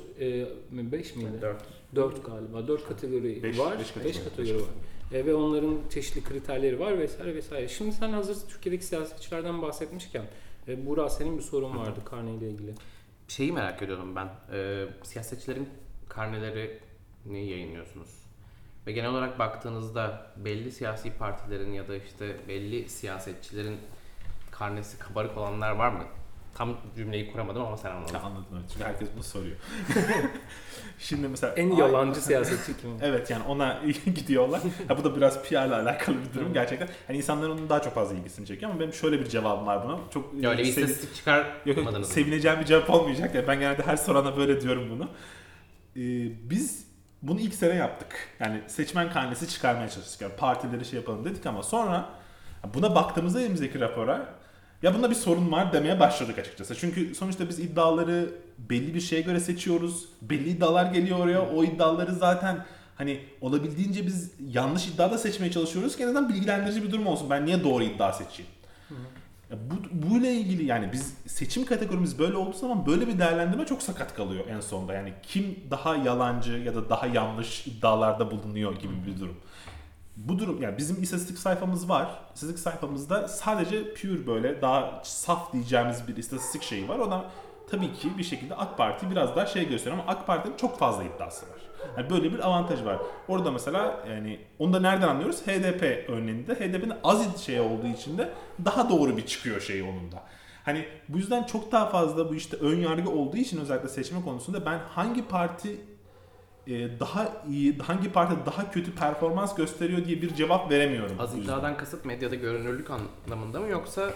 5 0.71 1.17
miydi? 1.17 1.29
4. 1.43 1.57
4 1.95 2.27
galiba. 2.27 2.69
4 2.69 2.89
kategori 2.89 3.43
Beş- 3.43 3.59
var. 3.59 3.79
beş 3.79 3.81
5 3.81 3.93
kategori, 3.95 4.25
kategori, 4.25 4.55
beş 4.55 4.63
var. 4.63 4.69
E, 5.13 5.27
ve 5.27 5.35
onların 5.35 5.79
çeşitli 5.91 6.25
kriterleri 6.25 6.81
var 6.81 6.99
vesaire 6.99 7.35
vesaire. 7.35 7.69
Şimdi 7.69 7.93
sen 7.93 8.11
hazır 8.11 8.49
Türkiye'deki 8.49 8.85
siyasetçilerden 8.85 9.63
bahsetmişken 9.63 10.25
e, 10.69 11.09
senin 11.09 11.39
bir 11.39 11.43
sorun 11.43 11.77
vardı 11.77 12.01
karne 12.05 12.35
ile 12.35 12.51
ilgili. 12.51 12.75
Şeyi 13.29 13.53
merak 13.53 13.83
ediyorum 13.83 14.17
ben. 14.17 14.29
Ee, 14.53 14.87
siyasetçilerin 15.03 15.69
karnelerini 16.09 17.47
yayınlıyorsunuz. 17.47 18.09
Ve 18.87 18.93
genel 18.93 19.11
olarak 19.11 19.39
baktığınızda 19.39 20.33
belli 20.37 20.73
siyasi 20.73 21.11
partilerin 21.11 21.73
ya 21.73 21.89
da 21.89 21.97
işte 21.97 22.37
belli 22.49 22.89
siyasetçilerin 22.89 23.79
karnesi 24.51 24.99
kabarık 24.99 25.39
olanlar 25.39 25.71
var 25.71 25.89
mı? 25.89 26.05
Tam 26.55 26.77
cümleyi 26.97 27.33
kuramadım 27.33 27.63
ama 27.63 27.77
sen 27.77 27.91
anladın. 27.91 28.15
Anladım. 28.15 28.65
Çünkü 28.73 28.85
herkes 28.85 29.09
bunu 29.15 29.23
soruyor. 29.23 29.57
Şimdi 30.99 31.29
mesela 31.29 31.55
En 31.55 31.71
yalancı 31.77 32.21
siyasetçi 32.21 32.77
kim? 32.81 32.91
Evet 33.03 33.31
yani 33.31 33.43
ona 33.49 33.81
gidiyorlar. 34.15 34.61
Ha, 34.89 34.99
bu 34.99 35.05
da 35.05 35.17
biraz 35.17 35.43
PR 35.43 35.53
ile 35.53 35.75
alakalı 35.75 36.17
bir 36.17 36.35
durum 36.41 36.53
gerçekten. 36.53 36.89
Hani 37.07 37.17
insanların 37.19 37.51
onun 37.51 37.69
daha 37.69 37.83
çok 37.83 37.95
fazla 37.95 38.15
ilgisini 38.17 38.47
çekiyor 38.47 38.71
ama 38.71 38.81
benim 38.81 38.93
şöyle 38.93 39.21
bir 39.21 39.29
cevabım 39.29 39.67
var 39.67 39.85
buna. 39.85 39.99
Çok 40.11 40.35
Ya 40.41 40.51
öyle 40.51 40.63
bir 40.63 40.73
sev- 40.73 40.83
istatistik 40.83 41.27
Yok, 41.27 41.47
çıkarmadınız 41.77 42.09
yok, 42.09 42.15
sevineceğim 42.15 42.61
bir 42.61 42.65
cevap 42.65 42.91
olmayacak. 42.91 43.35
ya 43.35 43.47
ben 43.49 43.61
genelde 43.61 43.83
her 43.83 43.97
sorana 43.97 44.37
böyle 44.37 44.61
diyorum 44.61 44.91
bunu. 44.91 45.05
Ee, 45.97 46.51
biz 46.51 46.89
bunu 47.23 47.41
ilk 47.41 47.55
sene 47.55 47.75
yaptık. 47.75 48.17
Yani 48.41 48.61
seçmen 48.67 49.13
karnesi 49.13 49.49
çıkarmaya 49.49 49.89
çalıştık. 49.89 50.21
Yani 50.21 50.33
partileri 50.37 50.85
şey 50.85 50.99
yapalım 50.99 51.25
dedik 51.25 51.47
ama 51.47 51.63
sonra 51.63 52.09
buna 52.75 52.95
baktığımızda 52.95 53.41
elimizdeki 53.41 53.81
rapora 53.81 54.35
ya 54.83 54.95
bunda 54.95 55.11
bir 55.11 55.15
sorun 55.15 55.53
var 55.53 55.73
demeye 55.73 56.01
başladık 56.01 56.39
açıkçası. 56.39 56.75
Çünkü 56.75 57.15
sonuçta 57.15 57.49
biz 57.49 57.59
iddiaları 57.59 58.31
belli 58.59 58.95
bir 58.95 59.01
şeye 59.01 59.23
göre 59.23 59.41
seçiyoruz. 59.41 60.05
Belli 60.23 60.49
iddialar 60.49 60.93
geliyor 60.93 61.19
oraya. 61.19 61.51
O 61.51 61.65
iddiaları 61.65 62.15
zaten 62.15 62.65
hani 62.97 63.21
olabildiğince 63.41 64.07
biz 64.07 64.31
yanlış 64.51 64.89
iddia 64.89 65.11
da 65.11 65.19
seçmeye 65.19 65.53
çalışıyoruz 65.53 65.97
ki 65.97 66.03
en 66.03 66.07
azından 66.07 66.29
bilgilendirici 66.29 66.83
bir 66.83 66.93
durum 66.93 67.07
olsun. 67.07 67.31
Ben 67.31 67.47
niye 67.47 67.65
doğru 67.65 67.85
iddia 67.85 68.13
seçeyim? 68.13 68.51
Ya 69.51 69.57
bu, 69.71 69.75
bu 70.09 70.19
ile 70.19 70.33
ilgili 70.33 70.65
yani 70.65 70.93
biz 70.93 71.15
seçim 71.27 71.65
kategorimiz 71.65 72.19
böyle 72.19 72.37
olduğu 72.37 72.57
zaman 72.57 72.87
böyle 72.87 73.09
bir 73.09 73.19
değerlendirme 73.19 73.67
çok 73.67 73.83
sakat 73.83 74.15
kalıyor 74.15 74.45
en 74.49 74.61
sonunda. 74.61 74.93
Yani 74.93 75.13
kim 75.23 75.59
daha 75.71 75.97
yalancı 75.97 76.53
ya 76.53 76.75
da 76.75 76.91
daha 76.91 77.07
yanlış 77.07 77.67
iddialarda 77.67 78.31
bulunuyor 78.31 78.77
gibi 78.81 78.95
bir 79.07 79.21
durum. 79.21 79.37
Bu 80.27 80.39
durum 80.39 80.63
yani 80.63 80.79
bizim 80.79 81.03
istatistik 81.03 81.39
sayfamız 81.39 81.89
var. 81.89 82.21
İstatistik 82.35 82.59
sayfamızda 82.59 83.29
sadece 83.29 83.95
pure 83.95 84.27
böyle 84.27 84.63
daha 84.63 85.01
saf 85.05 85.53
diyeceğimiz 85.53 86.09
bir 86.09 86.17
istatistik 86.17 86.63
şeyi 86.63 86.89
var. 86.89 86.99
O 86.99 87.11
da 87.11 87.25
tabii 87.71 87.93
ki 87.93 88.19
bir 88.19 88.23
şekilde 88.23 88.55
AK 88.55 88.79
Parti 88.79 89.11
biraz 89.11 89.37
daha 89.37 89.47
şey 89.47 89.69
gösteriyor 89.69 90.03
ama 90.03 90.13
AK 90.13 90.27
Parti'nin 90.27 90.57
çok 90.57 90.79
fazla 90.79 91.05
iddiası 91.05 91.47
var. 91.47 91.59
Yani 91.97 92.11
böyle 92.11 92.33
bir 92.33 92.47
avantaj 92.47 92.85
var. 92.85 92.99
Orada 93.29 93.51
mesela 93.51 94.05
yani 94.11 94.41
onu 94.59 94.73
da 94.73 94.81
nereden 94.81 95.09
anlıyoruz? 95.09 95.47
HDP 95.47 96.09
örneğinde 96.09 96.55
HDP'nin 96.55 96.95
az 97.05 97.41
şey 97.41 97.61
olduğu 97.61 97.87
için 97.87 98.19
de 98.19 98.33
daha 98.65 98.91
doğru 98.91 99.17
bir 99.17 99.27
çıkıyor 99.27 99.61
şey 99.61 99.83
onun 99.83 100.13
da. 100.13 100.23
Hani 100.65 100.89
bu 101.09 101.19
yüzden 101.19 101.43
çok 101.43 101.73
daha 101.73 101.87
fazla 101.87 102.31
bu 102.31 102.35
işte 102.35 102.57
ön 102.57 102.77
yargı 102.77 103.11
olduğu 103.11 103.37
için 103.37 103.61
özellikle 103.61 103.89
seçme 103.89 104.23
konusunda 104.23 104.67
ben 104.67 104.79
hangi 104.79 105.29
parti 105.29 105.81
e, 106.69 107.01
daha 107.01 107.29
iyi, 107.51 107.79
hangi 107.79 108.13
parti 108.13 108.35
daha 108.47 108.71
kötü 108.71 108.95
performans 108.95 109.55
gösteriyor 109.55 110.05
diye 110.05 110.23
bir 110.23 110.35
cevap 110.35 110.71
veremiyorum. 110.71 111.17
Az 111.21 111.39
iddiadan 111.39 111.77
kasıt 111.77 112.05
medyada 112.05 112.35
görünürlük 112.35 112.89
anlamında 112.91 113.61
mı 113.61 113.69
yoksa 113.69 114.11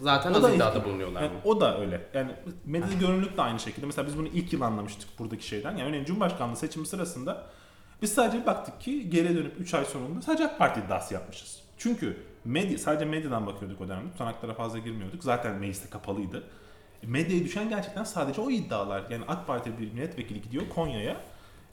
zaten 0.00 0.32
O 0.32 0.36
az 0.36 0.42
da 0.42 0.50
iddiada 0.54 0.84
bulunuyorlar 0.84 1.22
Yani 1.22 1.32
mı? 1.32 1.38
o 1.44 1.60
da 1.60 1.80
öyle. 1.80 2.06
Yani 2.14 2.30
medyada 2.64 2.92
görünürlük 3.00 3.36
de 3.36 3.42
aynı 3.42 3.60
şekilde. 3.60 3.86
Mesela 3.86 4.06
biz 4.08 4.18
bunu 4.18 4.26
ilk 4.28 4.52
yıl 4.52 4.60
anlamıştık 4.60 5.18
buradaki 5.18 5.46
şeyden. 5.46 5.76
Yani 5.76 5.88
örneğin 5.88 6.04
Cumhurbaşkanlığı 6.04 6.56
seçimi 6.56 6.86
sırasında 6.86 7.46
biz 8.02 8.12
sadece 8.14 8.46
baktık 8.46 8.80
ki 8.80 9.10
geriye 9.10 9.34
dönüp 9.36 9.60
3 9.60 9.74
ay 9.74 9.84
sonunda 9.84 10.22
sadece 10.22 10.44
AK 10.44 10.58
Parti 10.58 10.80
iddiası 10.80 11.14
yapmışız. 11.14 11.60
Çünkü 11.78 12.16
medya, 12.44 12.78
sadece 12.78 13.04
medyadan 13.04 13.46
bakıyorduk 13.46 13.80
o 13.80 13.88
dönemde. 13.88 14.10
Tutanaklara 14.12 14.54
fazla 14.54 14.78
girmiyorduk. 14.78 15.24
Zaten 15.24 15.54
mecliste 15.56 15.90
kapalıydı. 15.90 16.42
E, 17.02 17.06
Medyaya 17.06 17.44
düşen 17.44 17.68
gerçekten 17.68 18.04
sadece 18.04 18.40
o 18.40 18.50
iddialar. 18.50 19.02
Yani 19.10 19.24
AK 19.28 19.46
Parti 19.46 19.78
bir 19.78 19.92
milletvekili 19.92 20.42
gidiyor 20.42 20.64
Konya'ya. 20.74 21.16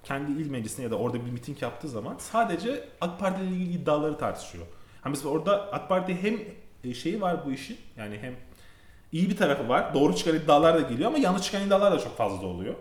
Kendi 0.04 0.42
il 0.42 0.50
meclisine 0.50 0.86
ya 0.86 0.92
da 0.92 0.96
orada 0.96 1.26
bir 1.26 1.32
miting 1.32 1.62
yaptığı 1.62 1.88
zaman 1.88 2.16
sadece 2.20 2.84
AK 3.02 3.20
Parti 3.20 3.44
ile 3.44 3.56
ilgili 3.56 3.74
iddiaları 3.74 4.18
tartışıyor. 4.18 4.66
Ha 5.02 5.10
mesela 5.10 5.30
orada 5.30 5.72
AK 5.72 5.90
Parti 5.90 6.18
hem 6.22 6.40
e, 6.84 6.94
şeyi 6.94 7.22
var 7.22 7.46
bu 7.46 7.52
işin 7.52 7.78
yani 7.98 8.18
hem 8.22 8.34
iyi 9.12 9.30
bir 9.30 9.38
tarafı 9.38 9.70
var. 9.70 9.94
Doğru 9.94 10.16
çıkan 10.16 10.36
iddialar 10.36 10.76
da 10.76 10.82
geliyor 10.82 11.10
ama 11.10 11.18
yanlış 11.18 11.44
çıkan 11.44 11.68
iddialar 11.68 11.92
da 11.92 12.00
çok 12.00 12.18
fazla 12.18 12.48
oluyor. 12.48 12.76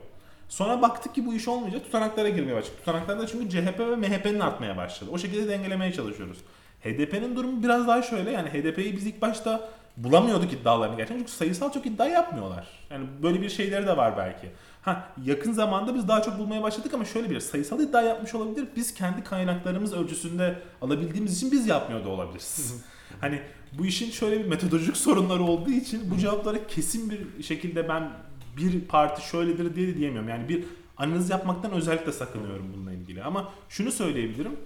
Sonra 0.49 0.83
baktık 0.83 1.15
ki 1.15 1.27
bu 1.27 1.35
iş 1.35 1.49
olmayacak 1.49 1.85
tutanaklara 1.85 2.29
girmeye 2.29 2.55
başladık. 2.55 2.79
Tutanaklarda 2.79 3.27
çünkü 3.27 3.51
CHP 3.51 3.81
ve 3.81 3.97
MHP'nin 3.97 4.41
artmaya 4.41 4.77
başladı. 4.77 5.11
O 5.13 5.19
şekilde 5.19 5.49
dengelemeye 5.49 5.93
çalışıyoruz. 5.93 6.39
HDP'nin 6.85 7.37
durumu 7.37 7.63
biraz 7.63 7.89
daha 7.89 8.03
şöyle 8.03 8.31
yani 8.31 8.49
HDP'yi 8.49 8.97
biz 8.97 9.07
ilk 9.07 9.23
başta 9.23 9.69
bulamıyorduk 9.97 10.53
iddialarını 10.53 10.97
gerçekten 10.97 11.19
çünkü 11.19 11.33
sayısal 11.33 11.73
çok 11.73 11.87
iddia 11.87 12.07
yapmıyorlar. 12.07 12.67
Yani 12.91 13.07
böyle 13.23 13.43
bir 13.43 13.49
şeyleri 13.49 13.87
de 13.87 13.97
var 13.97 14.17
belki. 14.17 14.49
Ha 14.83 15.09
yakın 15.25 15.53
zamanda 15.53 15.95
biz 15.95 16.09
daha 16.09 16.23
çok 16.23 16.39
bulmaya 16.39 16.63
başladık 16.63 16.95
ama 16.95 17.05
şöyle 17.05 17.31
bir 17.31 17.41
sayısal 17.41 17.81
iddia 17.81 18.03
yapmış 18.03 18.35
olabilir. 18.35 18.69
Biz 18.77 18.95
kendi 18.95 19.25
kaynaklarımız 19.25 19.93
ölçüsünde 19.95 20.59
alabildiğimiz 20.83 21.37
için 21.37 21.53
biz 21.53 21.67
yapmıyor 21.67 22.05
da 22.05 22.09
olabiliriz. 22.09 22.85
hani 23.21 23.43
bu 23.79 23.87
işin 23.87 24.11
şöyle 24.11 24.41
bir 24.41 24.49
metodolojik 24.49 24.97
sorunları 24.97 25.43
olduğu 25.43 25.71
için 25.71 26.11
bu 26.11 26.19
cevaplara 26.19 26.67
kesin 26.67 27.11
bir 27.11 27.43
şekilde 27.43 27.89
ben 27.89 28.11
bir 28.57 28.81
parti 28.81 29.29
şöyledir 29.29 29.75
diye 29.75 29.89
de 29.89 29.97
diyemiyorum. 29.97 30.29
Yani 30.29 30.49
bir 30.49 30.65
analiz 30.97 31.31
yapmaktan 31.31 31.73
özellikle 31.73 32.13
sakınıyorum 32.13 32.67
bununla 32.77 32.93
ilgili. 32.93 33.23
Ama 33.23 33.53
şunu 33.69 33.93
söyleyebilirim. 33.93 34.57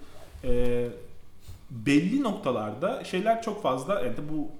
Ee, 0.43 0.87
belli 1.71 2.23
noktalarda 2.23 3.03
şeyler 3.03 3.41
çok 3.41 3.63
fazla 3.63 4.01
evet 4.01 4.17
bu 4.31 4.51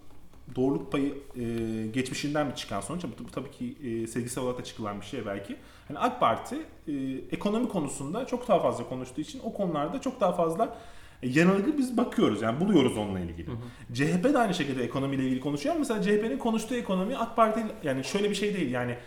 doğruluk 0.56 0.92
payı 0.92 1.14
e, 1.36 1.44
geçmişinden 1.88 2.50
bir 2.50 2.56
çıkan 2.56 2.82
sonuç 2.82 3.04
bu, 3.04 3.28
bu 3.28 3.32
tabii 3.32 3.52
ki 3.52 3.76
e, 3.84 4.08
sezgisel 4.08 4.44
olarak 4.44 4.60
da 4.60 4.64
çıkılan 4.64 5.02
bir 5.02 5.06
şey 5.06 5.26
belki. 5.26 5.56
Yani 5.90 6.00
AK 6.00 6.20
Parti 6.20 6.56
e, 6.88 6.94
ekonomi 7.32 7.70
konusunda 7.70 8.28
çok 8.28 8.48
daha 8.48 8.60
fazla 8.60 8.90
konuştuğu 8.90 9.22
için 9.22 9.42
o 9.44 9.54
konularda 9.54 10.02
çok 10.02 10.22
daha 10.22 10.34
fazla 10.34 10.78
e, 11.24 11.30
yanılgı 11.30 11.78
biz 11.78 11.98
bakıyoruz 11.98 12.42
yani 12.42 12.60
buluyoruz 12.60 12.98
onunla 12.98 13.20
ilgili. 13.20 13.48
Hı 13.48 13.52
hı. 13.52 13.94
CHP 13.94 14.24
de 14.24 14.38
aynı 14.38 14.54
şekilde 14.54 14.84
ekonomiyle 14.84 15.24
ilgili 15.24 15.40
konuşuyor 15.40 15.76
ama 15.76 15.80
mesela 15.80 16.02
CHP'nin 16.02 16.38
konuştuğu 16.38 16.76
ekonomi 16.76 17.18
AK 17.18 17.36
Parti 17.36 17.66
yani 17.84 18.04
şöyle 18.04 18.30
bir 18.30 18.36
şey 18.36 18.54
değil 18.54 18.72
yani 18.72 18.98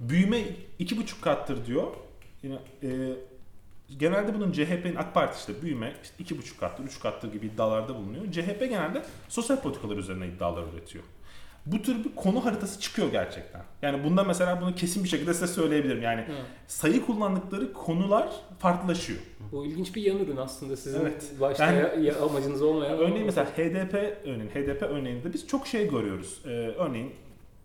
büyüme 0.00 0.38
iki 0.78 0.98
buçuk 0.98 1.22
kattır 1.22 1.66
diyor. 1.66 1.86
Yine 2.42 2.58
e, 2.82 2.88
genelde 3.98 4.34
bunun 4.34 4.52
CHP'nin 4.52 4.96
AK 4.96 5.14
Parti 5.14 5.38
işte 5.38 5.62
büyüme 5.62 5.92
işte 6.02 6.14
iki 6.18 6.38
buçuk 6.38 6.60
kattır, 6.60 6.84
üç 6.84 7.00
kattır 7.00 7.32
gibi 7.32 7.46
iddialarda 7.46 7.94
bulunuyor. 7.94 8.32
CHP 8.32 8.60
genelde 8.60 9.02
sosyal 9.28 9.60
politikalar 9.60 9.96
üzerine 9.96 10.26
iddialar 10.28 10.62
üretiyor. 10.74 11.04
Bu 11.66 11.82
tür 11.82 12.04
bir 12.04 12.14
konu 12.16 12.44
haritası 12.44 12.80
çıkıyor 12.80 13.10
gerçekten. 13.12 13.62
Yani 13.82 14.04
bunda 14.04 14.24
mesela 14.24 14.60
bunu 14.60 14.74
kesin 14.74 15.04
bir 15.04 15.08
şekilde 15.08 15.34
size 15.34 15.46
söyleyebilirim. 15.46 16.02
Yani 16.02 16.20
Hı. 16.20 16.32
sayı 16.66 17.06
kullandıkları 17.06 17.72
konular 17.72 18.28
farklılaşıyor. 18.58 19.18
Bu 19.52 19.66
ilginç 19.66 19.94
bir 19.96 20.02
yan 20.02 20.18
ürün 20.18 20.36
aslında 20.36 20.76
sizin 20.76 21.00
Evet. 21.00 21.24
başta 21.40 21.66
Ben- 21.66 21.72
ya- 21.74 21.94
ya- 21.94 22.20
amacınız 22.22 22.62
olmayan. 22.62 22.98
Örneğin 22.98 23.26
mesela 23.26 23.46
HDP 23.56 23.94
örneğin 24.24 24.48
HDP 24.50 24.82
örneğinde 24.82 25.32
biz 25.32 25.46
çok 25.46 25.66
şey 25.66 25.90
görüyoruz. 25.90 26.40
Ee, 26.44 26.48
örneğin 26.78 27.12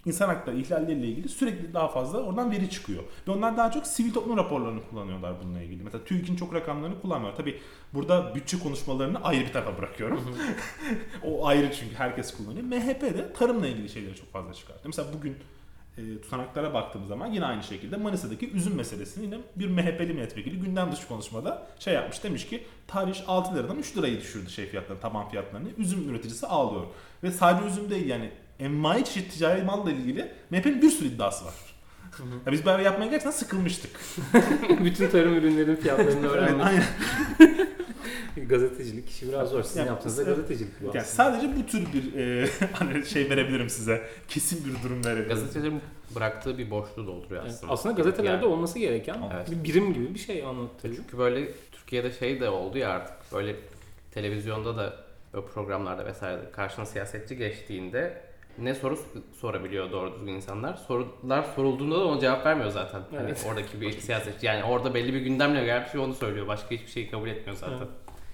insan 0.06 0.28
hakları 0.28 0.58
ihlalleriyle 0.58 1.08
ilgili 1.08 1.30
sürekli 1.30 1.74
daha 1.74 1.88
fazla 1.88 2.24
oradan 2.24 2.52
veri 2.52 2.70
çıkıyor. 2.70 3.04
Ve 3.28 3.32
onlar 3.32 3.58
daha 3.58 3.72
çok 3.72 3.88
sivil 3.88 4.14
toplum 4.14 4.38
raporlarını 4.38 4.80
kullanıyorlar 4.90 5.34
bununla 5.44 5.62
ilgili. 5.62 5.84
Mesela 5.84 6.04
TÜİK'in 6.04 6.36
çok 6.36 6.54
rakamlarını 6.54 7.02
kullanmıyorlar. 7.02 7.38
Tabii 7.38 7.60
burada 7.94 8.36
bütçe 8.36 8.60
konuşmalarını 8.60 9.24
ayrı 9.24 9.46
bir 9.46 9.54
tarafa 9.54 9.78
bırakıyorum. 9.78 10.38
o 11.24 11.48
ayrı 11.48 11.74
çünkü 11.74 11.96
herkes 11.96 12.38
kullanıyor. 12.38 12.66
MHP 12.66 13.02
de 13.02 13.34
tarımla 13.34 13.68
ilgili 13.68 13.90
şeyleri 13.90 14.16
çok 14.16 14.32
fazla 14.32 14.54
çıkartıyor. 14.54 14.86
Mesela 14.86 15.08
bugün 15.18 15.38
e, 15.98 16.22
tutanaklara 16.22 16.74
baktığımız 16.74 17.08
zaman 17.08 17.32
yine 17.32 17.46
aynı 17.46 17.64
şekilde 17.64 17.98
Manisa'daki 17.98 18.52
üzüm 18.52 18.76
meselesini 18.76 19.26
yine 19.26 19.38
bir 19.56 19.68
MHP'li 19.68 20.14
milletvekili 20.14 20.60
gündem 20.60 20.92
dışı 20.92 21.08
konuşmada 21.08 21.68
şey 21.80 21.94
yapmış 21.94 22.24
demiş 22.24 22.48
ki 22.48 22.64
tarih 22.88 23.24
6 23.28 23.56
liradan 23.56 23.78
3 23.78 23.98
lirayı 23.98 24.20
düşürdü 24.20 24.50
şey 24.50 24.66
fiyatlarını 24.66 25.02
taban 25.02 25.30
fiyatlarını 25.30 25.70
üzüm 25.78 26.10
üreticisi 26.10 26.48
ağlıyor. 26.48 26.86
Ve 27.24 27.32
sadece 27.32 27.68
üzüm 27.68 27.90
değil 27.90 28.06
yani 28.06 28.32
envai 28.60 29.06
çeşit 29.06 29.32
ticari 29.32 29.64
malla 29.64 29.92
ilgili 29.92 30.32
MHP'nin 30.50 30.82
bir 30.82 30.90
sürü 30.90 31.08
iddiası 31.08 31.46
var. 31.46 31.54
Ya 32.46 32.52
biz 32.52 32.66
böyle 32.66 32.84
yapmaya 32.84 33.06
gerçekten 33.06 33.32
sıkılmıştık. 33.32 33.92
Bütün 34.84 35.10
tarım 35.10 35.34
ürünlerin 35.36 35.76
fiyatlarını 35.76 36.28
öğrenmek. 36.28 36.66
aynen. 36.66 36.84
gazetecilik 38.48 39.10
işi 39.10 39.28
biraz 39.30 39.50
zor. 39.50 39.64
Sizin 39.64 39.80
Yani- 39.80 39.88
yaptığınızda 39.88 40.24
gazetecilik 40.24 40.82
bu 40.82 40.86
Yani 40.86 41.00
aslında. 41.00 41.06
sadece 41.32 41.56
bu 41.58 41.66
tür 41.66 41.88
bir 41.94 42.14
e, 42.20 42.48
hani 42.74 43.06
şey 43.06 43.30
verebilirim 43.30 43.70
size. 43.70 44.02
Kesin 44.28 44.66
bir 44.66 44.84
durum 44.84 45.06
verebilirim. 45.06 45.30
Gazetecilerin 45.30 45.82
bıraktığı 46.16 46.58
bir 46.58 46.70
boşluğu 46.72 47.08
dolduruyor 47.08 47.42
Evet, 47.42 47.52
aslında. 47.54 47.74
Aslında 47.74 47.96
gazetelerde 47.96 48.32
Yani- 48.36 48.46
olması 48.46 48.80
gereken 48.80 49.18
Evet. 49.36 49.52
bir 49.52 49.64
birim 49.64 49.94
gibi 49.94 50.14
bir 50.14 50.20
şey 50.20 50.44
anlatıyor. 50.44 50.96
Çünkü 50.96 51.18
böyle 51.18 51.48
Türkiye'de 51.72 52.12
şey 52.12 52.40
de 52.40 52.50
oldu 52.50 52.78
ya 52.78 52.90
artık 52.90 53.34
böyle 53.34 53.56
televizyonda 54.12 54.78
da 54.78 54.94
böyle 55.34 55.46
programlarda 55.48 56.06
vesaire 56.06 56.42
karşına 56.52 56.86
siyasetçi 56.86 57.38
geçtiğinde 57.38 58.22
ne 58.58 58.76
soru 58.76 59.00
sorabiliyor 59.42 59.92
doğru 59.92 60.16
düzgün 60.16 60.34
insanlar. 60.34 60.74
Sorular 60.76 61.44
sorulduğunda 61.56 61.96
da 61.96 62.06
ona 62.06 62.20
cevap 62.20 62.46
vermiyor 62.46 62.70
zaten. 62.70 63.02
Evet. 63.12 63.44
Hani 63.44 63.52
oradaki 63.52 63.82
bir 63.82 63.92
siyasetçi 63.92 64.46
yani 64.46 64.64
orada 64.64 64.94
belli 64.94 65.14
bir 65.14 65.22
gündemle 65.22 65.66
gelmiş 65.66 65.96
ve 65.96 66.00
onu 66.00 66.14
söylüyor. 66.14 66.48
Başka 66.48 66.70
hiçbir 66.72 66.92
şeyi 66.92 67.10
kabul 67.10 67.30
etmiyor 67.30 67.58
zaten. 67.58 67.78
Evet. 67.78 67.88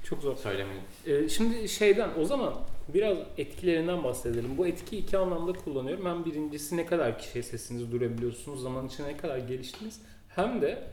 Çok 0.04 0.22
zor. 0.22 0.36
Söylemeyin. 0.36 0.82
Ee, 1.06 1.30
şimdi 1.30 1.70
şeyden 1.70 2.10
o 2.20 2.26
zaman 2.26 2.54
biraz 2.94 3.18
etkilerinden 3.38 4.04
bahsedelim. 4.04 4.58
Bu 4.58 4.68
etki 4.68 4.98
iki 4.98 5.18
anlamda 5.18 5.54
kullanıyorum. 5.54 6.06
Hem 6.06 6.26
birincisi 6.26 6.78
ne 6.78 6.86
kadar 6.86 7.20
kişiye 7.20 7.44
sesinizi 7.44 7.92
duyurabiliyorsunuz, 7.92 8.62
zaman 8.62 8.88
içinde 8.88 9.08
ne 9.08 9.18
kadar 9.18 9.38
geliştiniz. 9.38 10.02
Hem 10.30 10.62
de 10.62 10.84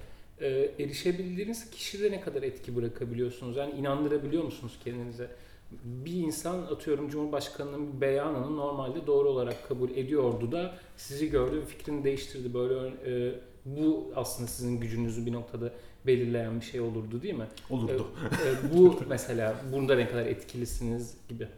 e, 0.41 0.71
erişebildiğiniz 0.79 1.71
kişide 1.71 2.13
ne 2.13 2.21
kadar 2.21 2.43
etki 2.43 2.77
bırakabiliyorsunuz. 2.77 3.57
Yani 3.57 3.73
inandırabiliyor 3.73 4.45
musunuz 4.45 4.79
kendinize? 4.85 5.31
Bir 5.73 6.15
insan 6.15 6.63
atıyorum 6.63 7.09
Cumhurbaşkanı'nın 7.09 7.97
bir 7.97 8.01
beyanını 8.01 8.57
normalde 8.57 9.07
doğru 9.07 9.29
olarak 9.29 9.69
kabul 9.69 9.91
ediyordu 9.91 10.53
da 10.53 10.75
sizi 10.97 11.31
gördü 11.31 11.57
ve 11.57 11.65
fikrini 11.65 12.05
değiştirdi. 12.05 12.55
Böyle 12.55 12.75
e, 13.07 13.35
bu 13.65 14.13
aslında 14.17 14.49
sizin 14.49 14.81
gücünüzü 14.81 15.27
bir 15.27 15.33
noktada 15.33 15.73
belirleyen 16.07 16.61
bir 16.61 16.65
şey 16.65 16.81
olurdu 16.81 17.23
değil 17.23 17.35
mi? 17.35 17.47
Olurdu. 17.71 18.07
E, 18.47 18.75
bu 18.75 19.01
mesela 19.09 19.57
bunda 19.73 19.97
ne 19.97 20.09
kadar 20.09 20.27
etkilisiniz 20.27 21.17
gibi. 21.29 21.49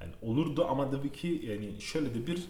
Yani 0.00 0.12
olurdu 0.22 0.66
ama 0.70 0.90
tabii 0.90 1.12
ki 1.12 1.42
yani 1.44 1.80
şöyle 1.80 2.14
de 2.14 2.26
bir 2.26 2.42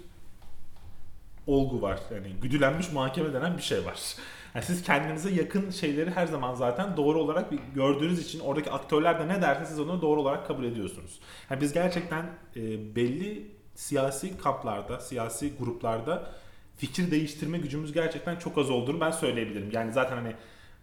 olgu 1.46 1.83
var. 1.83 2.01
Yani 2.14 2.33
güdülenmiş 2.42 2.92
muhakeme 2.92 3.33
denen 3.33 3.57
bir 3.57 3.62
şey 3.62 3.85
var. 3.85 4.16
Yani 4.55 4.65
siz 4.65 4.83
kendinize 4.83 5.31
yakın 5.31 5.71
şeyleri 5.71 6.11
her 6.11 6.27
zaman 6.27 6.55
zaten 6.55 6.97
doğru 6.97 7.19
olarak 7.19 7.51
gördüğünüz 7.75 8.27
için 8.27 8.41
oradaki 8.41 8.71
aktörler 8.71 9.19
de 9.21 9.29
ne 9.29 9.43
derse 9.43 9.67
siz 9.67 9.81
onu 9.81 10.03
doğru 10.03 10.21
olarak 10.21 10.47
kabul 10.47 10.65
ediyorsunuz. 10.65 11.21
Yani 11.51 11.61
biz 11.61 11.73
gerçekten 11.73 12.27
e, 12.57 12.97
belli 12.97 13.51
siyasi 13.75 14.39
kamplarda, 14.39 15.01
siyasi 15.01 15.53
gruplarda 15.59 16.31
fikir 16.77 17.11
değiştirme 17.11 17.59
gücümüz 17.59 17.93
gerçekten 17.93 18.37
çok 18.37 18.59
az 18.59 18.71
olduğunu 18.71 19.01
ben 19.01 19.11
söyleyebilirim. 19.11 19.71
Yani 19.73 19.93
zaten 19.93 20.17
hani 20.17 20.35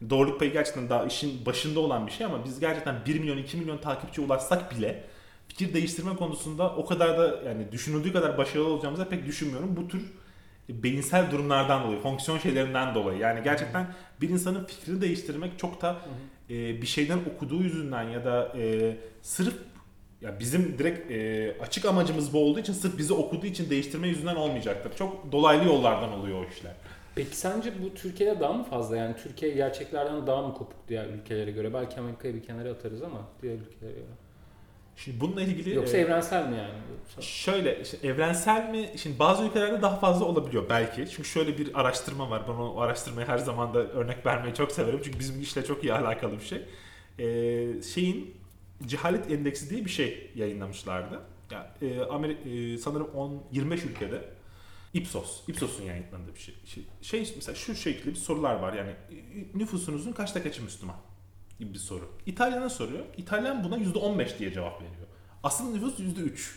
doğruluk 0.09 0.39
payı 0.39 0.53
gerçekten 0.53 0.89
daha 0.89 1.05
işin 1.05 1.45
başında 1.45 1.79
olan 1.79 2.07
bir 2.07 2.11
şey 2.11 2.25
ama 2.25 2.45
biz 2.45 2.59
gerçekten 2.59 2.95
1 3.05 3.19
milyon 3.19 3.37
2 3.37 3.57
milyon 3.57 3.77
takipçi 3.77 4.21
ulaşsak 4.21 4.71
bile 4.71 5.03
fikir 5.47 5.73
değiştirme 5.73 6.15
konusunda 6.15 6.75
o 6.75 6.85
kadar 6.85 7.17
da 7.17 7.41
yani 7.45 7.71
düşünüldüğü 7.71 8.13
kadar 8.13 8.37
başarılı 8.37 8.67
olacağımızı 8.67 9.09
pek 9.09 9.25
düşünmüyorum. 9.25 9.75
Bu 9.75 9.87
tür 9.87 10.01
beyinsel 10.69 11.31
durumlardan 11.31 11.83
dolayı, 11.83 11.99
fonksiyon 11.99 12.37
şeylerinden 12.37 12.95
dolayı. 12.95 13.19
Yani 13.19 13.43
gerçekten 13.43 13.87
bir 14.21 14.29
insanın 14.29 14.65
fikrini 14.65 15.01
değiştirmek 15.01 15.59
çok 15.59 15.81
da 15.81 15.95
e, 16.49 16.81
bir 16.81 16.87
şeyden 16.87 17.19
okuduğu 17.35 17.63
yüzünden 17.63 18.03
ya 18.03 18.25
da 18.25 18.53
e, 18.57 18.95
sırf 19.21 19.53
ya 20.21 20.39
bizim 20.39 20.77
direkt 20.79 21.11
e, 21.11 21.55
açık 21.61 21.85
amacımız 21.85 22.33
bu 22.33 22.39
olduğu 22.39 22.59
için 22.59 22.73
sırf 22.73 22.97
bizi 22.97 23.13
okuduğu 23.13 23.45
için 23.45 23.69
değiştirme 23.69 24.07
yüzünden 24.07 24.35
olmayacaktır. 24.35 24.95
Çok 24.97 25.31
dolaylı 25.31 25.65
yollardan 25.65 26.13
oluyor 26.13 26.45
o 26.45 26.49
işler. 26.49 26.73
Peki 27.15 27.37
sence 27.37 27.73
bu 27.83 27.93
Türkiye'de 27.93 28.39
daha 28.39 28.53
mı 28.53 28.63
fazla? 28.63 28.97
Yani 28.97 29.15
Türkiye 29.23 29.51
gerçeklerden 29.51 30.27
daha 30.27 30.41
mı 30.41 30.53
kopuk 30.53 30.87
diğer 30.87 31.05
ülkelere 31.05 31.51
göre? 31.51 31.73
Belki 31.73 31.99
Amerika'yı 31.99 32.35
bir 32.35 32.43
kenara 32.43 32.69
atarız 32.69 33.01
ama 33.01 33.27
diğer 33.41 33.53
ülkelere 33.55 33.93
göre. 33.93 34.26
Şimdi 34.97 35.19
bununla 35.19 35.41
ilgili 35.41 35.75
Yoksa 35.75 35.97
e, 35.97 36.01
evrensel 36.01 36.49
mi 36.49 36.57
yani? 36.57 36.73
Yoksa... 36.91 37.21
Şöyle 37.21 37.81
işte 37.81 38.07
evrensel 38.07 38.69
mi? 38.69 38.89
Şimdi 38.97 39.19
bazı 39.19 39.43
ülkelerde 39.43 39.81
daha 39.81 39.99
fazla 39.99 40.25
olabiliyor 40.25 40.69
belki. 40.69 41.09
Çünkü 41.09 41.29
şöyle 41.29 41.57
bir 41.57 41.79
araştırma 41.79 42.29
var. 42.29 42.43
Ben 42.47 42.53
o 42.53 42.79
araştırmayı 42.79 43.27
her 43.27 43.37
zaman 43.37 43.73
da 43.73 43.79
örnek 43.79 44.25
vermeyi 44.25 44.55
çok 44.55 44.71
severim. 44.71 45.01
Çünkü 45.03 45.19
bizim 45.19 45.41
işle 45.41 45.65
çok 45.65 45.83
iyi 45.83 45.93
alakalı 45.93 46.39
bir 46.39 46.45
şey. 46.45 46.65
Ee, 47.19 47.81
şeyin 47.81 48.35
cehalet 48.85 49.31
endeksi 49.31 49.69
diye 49.69 49.85
bir 49.85 49.89
şey 49.89 50.31
yayınlamışlardı. 50.35 51.21
Ya 51.51 51.73
e, 51.81 51.85
Ameri- 51.85 52.73
e, 52.73 52.77
sanırım 52.77 53.07
10 53.15 53.43
25 53.51 53.85
ülkede 53.85 54.21
Ipsos, 54.93 55.41
Ipsos'un 55.47 55.83
yayınladığı 55.83 56.35
bir 56.35 56.39
şey. 56.39 56.55
şey. 56.65 56.83
Şey 57.01 57.33
mesela 57.35 57.55
şu 57.55 57.75
şekilde 57.75 58.09
bir 58.09 58.15
sorular 58.15 58.55
var. 58.55 58.73
Yani 58.73 58.89
e, 58.89 59.57
nüfusunuzun 59.57 60.11
kaçta 60.11 60.43
kaçı 60.43 60.63
Müslüman? 60.63 60.95
Gibi 61.59 61.73
bir 61.73 61.79
soru. 61.79 62.09
İtalyan'a 62.25 62.69
soruyor. 62.69 63.05
İtalyan 63.17 63.63
buna 63.63 63.77
%15 63.77 64.39
diye 64.39 64.53
cevap 64.53 64.81
veriyor. 64.81 65.07
Aslında 65.43 65.71
nüfus 65.71 65.99
%3. 65.99 66.51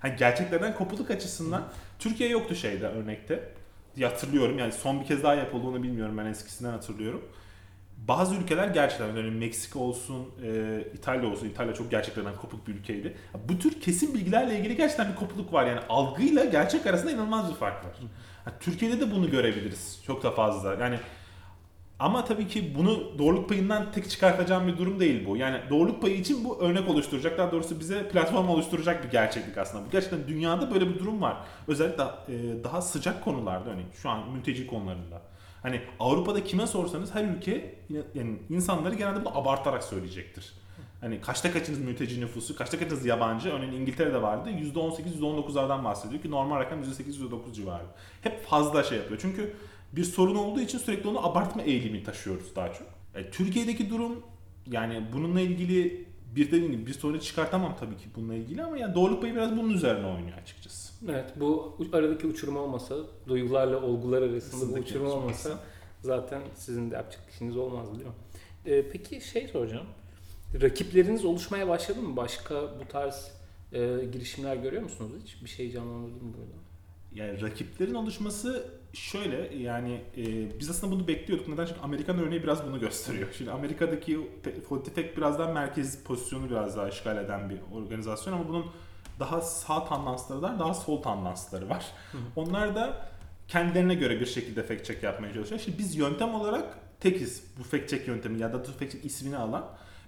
Hani 0.00 0.16
gerçeklerden 0.16 0.74
kopuluk 0.74 1.10
açısından 1.10 1.68
Türkiye 1.98 2.28
yoktu 2.28 2.54
şeyde 2.54 2.86
örnekte. 2.86 3.52
Diye 3.96 4.06
hatırlıyorum 4.06 4.58
yani 4.58 4.72
son 4.72 5.00
bir 5.00 5.06
kez 5.06 5.22
daha 5.22 5.34
yapıldığını 5.34 5.82
bilmiyorum 5.82 6.18
ben 6.18 6.26
eskisinden 6.26 6.70
hatırlıyorum. 6.70 7.22
Bazı 8.08 8.34
ülkeler 8.34 8.68
gerçekten 8.68 9.06
yani 9.06 9.30
Meksika 9.30 9.78
olsun, 9.78 10.28
e, 10.44 10.80
İtalya 10.94 11.30
olsun. 11.30 11.46
İtalya 11.46 11.74
çok 11.74 11.90
gerçeklerden 11.90 12.36
kopuk 12.36 12.68
bir 12.68 12.74
ülkeydi. 12.74 13.16
Bu 13.48 13.58
tür 13.58 13.80
kesin 13.80 14.14
bilgilerle 14.14 14.58
ilgili 14.58 14.76
gerçekten 14.76 15.10
bir 15.10 15.14
kopukluk 15.14 15.52
var. 15.52 15.66
Yani 15.66 15.80
algıyla 15.88 16.44
gerçek 16.44 16.86
arasında 16.86 17.10
inanılmaz 17.10 17.50
bir 17.50 17.54
fark 17.54 17.84
var. 17.84 17.92
Yani 18.46 18.56
Türkiye'de 18.60 19.00
de 19.00 19.10
bunu 19.10 19.30
görebiliriz 19.30 20.00
çok 20.06 20.22
da 20.22 20.30
fazla. 20.30 20.74
Yani 20.74 20.98
ama 21.98 22.24
tabii 22.24 22.48
ki 22.48 22.74
bunu 22.78 23.18
doğruluk 23.18 23.48
payından 23.48 23.92
tek 23.92 24.10
çıkartacağım 24.10 24.66
bir 24.66 24.78
durum 24.78 25.00
değil 25.00 25.26
bu. 25.26 25.36
Yani 25.36 25.60
doğruluk 25.70 26.02
payı 26.02 26.16
için 26.16 26.44
bu 26.44 26.60
örnek 26.60 26.88
oluşturacak. 26.88 27.38
Daha 27.38 27.52
doğrusu 27.52 27.80
bize 27.80 28.08
platform 28.08 28.48
oluşturacak 28.48 29.04
bir 29.04 29.10
gerçeklik 29.10 29.58
aslında. 29.58 29.86
Bu 29.86 29.90
gerçekten 29.90 30.28
dünyada 30.28 30.74
böyle 30.74 30.88
bir 30.88 30.98
durum 30.98 31.22
var. 31.22 31.36
Özellikle 31.68 32.02
e, 32.02 32.64
daha 32.64 32.82
sıcak 32.82 33.24
konularda 33.24 33.70
örneğin 33.70 33.88
şu 34.02 34.10
an 34.10 34.30
mülteci 34.30 34.66
konularında. 34.66 35.22
Hani 35.62 35.80
Avrupa'da 36.00 36.44
kime 36.44 36.66
sorsanız 36.66 37.14
her 37.14 37.24
ülke 37.24 37.74
yani 38.14 38.38
insanları 38.50 38.94
genelde 38.94 39.20
bunu 39.20 39.38
abartarak 39.38 39.84
söyleyecektir. 39.84 40.54
Hani 41.00 41.20
kaçta 41.20 41.52
kaçınız 41.52 41.78
mülteci 41.78 42.20
nüfusu, 42.20 42.56
kaçta 42.56 42.78
kaçınız 42.78 43.06
yabancı? 43.06 43.48
Örneğin 43.50 43.72
İngiltere'de 43.72 44.22
vardı. 44.22 44.50
%18-%19'lardan 44.50 45.84
bahsediyor 45.84 46.22
ki 46.22 46.30
normal 46.30 46.60
rakam 46.60 46.82
%8-%9 46.82 47.52
civarı. 47.52 47.82
Hep 48.22 48.44
fazla 48.46 48.82
şey 48.82 48.98
yapıyor. 48.98 49.20
Çünkü 49.22 49.56
bir 49.96 50.04
sorun 50.04 50.34
olduğu 50.34 50.60
için 50.60 50.78
sürekli 50.78 51.08
onu 51.08 51.26
abartma 51.26 51.62
eğilimi 51.62 52.02
taşıyoruz 52.02 52.56
daha 52.56 52.72
çok. 52.72 52.86
E, 53.14 53.30
Türkiye'deki 53.30 53.90
durum 53.90 54.22
yani 54.70 55.02
bununla 55.12 55.40
ilgili 55.40 56.04
bir 56.36 56.46
dediğim 56.46 56.72
gibi 56.72 56.86
bir 56.86 56.92
sonuç 56.92 57.22
çıkartamam 57.22 57.76
tabii 57.80 57.96
ki 57.96 58.04
bununla 58.16 58.34
ilgili 58.34 58.62
ama 58.62 58.78
yani 58.78 58.94
doğruluk 58.94 59.20
payı 59.20 59.34
biraz 59.34 59.56
bunun 59.56 59.70
üzerine 59.70 60.06
oynuyor 60.06 60.38
açıkçası. 60.38 60.94
Evet 61.10 61.32
bu 61.36 61.78
aradaki 61.92 62.26
uçurum 62.26 62.56
olmasa, 62.56 62.96
duygularla 63.28 63.82
olgular 63.82 64.22
arasında 64.22 64.60
bu 64.60 64.64
Arasındaki 64.64 64.90
uçurum 64.90 65.06
olmasa 65.06 65.58
zaten 66.02 66.42
sizin 66.54 66.90
de 66.90 66.94
yapacak 66.94 67.22
işiniz 67.34 67.56
olmaz 67.56 67.94
biliyor? 67.94 68.10
Ee, 68.66 68.90
peki 68.92 69.20
şey 69.20 69.48
soracağım. 69.48 69.86
Rakipleriniz 70.62 71.24
oluşmaya 71.24 71.68
başladı 71.68 72.02
mı? 72.02 72.16
Başka 72.16 72.54
bu 72.54 72.88
tarz 72.88 73.30
e, 73.72 74.04
girişimler 74.12 74.56
görüyor 74.56 74.82
musunuz 74.82 75.12
hiç? 75.24 75.42
Bir 75.42 75.48
şey 75.48 75.70
canlandırdı 75.70 76.24
mı 76.24 76.32
burada? 76.38 76.64
Yani 77.14 77.42
rakiplerin 77.42 77.94
oluşması 77.94 78.70
şöyle 78.94 79.56
yani 79.56 80.00
e, 80.16 80.24
biz 80.60 80.70
aslında 80.70 80.92
bunu 80.92 81.08
bekliyorduk. 81.08 81.48
Neden? 81.48 81.66
Çünkü 81.66 81.80
Amerikan 81.80 82.18
örneği 82.18 82.42
biraz 82.42 82.66
bunu 82.66 82.80
gösteriyor. 82.80 83.28
Şimdi 83.38 83.50
Amerika'daki 83.50 84.20
Fortifek 84.68 85.16
biraz 85.16 85.38
daha 85.38 85.52
merkez 85.52 86.02
pozisyonu 86.04 86.50
biraz 86.50 86.76
daha 86.76 86.88
işgal 86.88 87.24
eden 87.24 87.50
bir 87.50 87.58
organizasyon 87.72 88.32
ama 88.32 88.48
bunun 88.48 88.66
daha 89.20 89.40
sağ 89.40 89.84
tandansları 89.84 90.42
var, 90.42 90.58
daha 90.58 90.74
sol 90.74 91.02
tandansları 91.02 91.68
var. 91.68 91.86
Hı. 92.12 92.18
Onlar 92.36 92.74
da 92.74 93.08
kendilerine 93.48 93.94
göre 93.94 94.20
bir 94.20 94.26
şekilde 94.26 94.62
fact 94.62 94.84
check 94.84 95.02
yapmaya 95.02 95.34
çalışıyor. 95.34 95.60
Şimdi 95.64 95.78
biz 95.78 95.96
yöntem 95.96 96.34
olarak 96.34 96.78
tekiz 97.00 97.44
bu 97.58 97.62
fact 97.62 97.88
check 97.90 98.08
yöntemi 98.08 98.40
ya 98.40 98.52
da 98.52 98.62
fact 98.62 98.92
check 98.92 99.04
ismini 99.04 99.36
alan. 99.36 99.64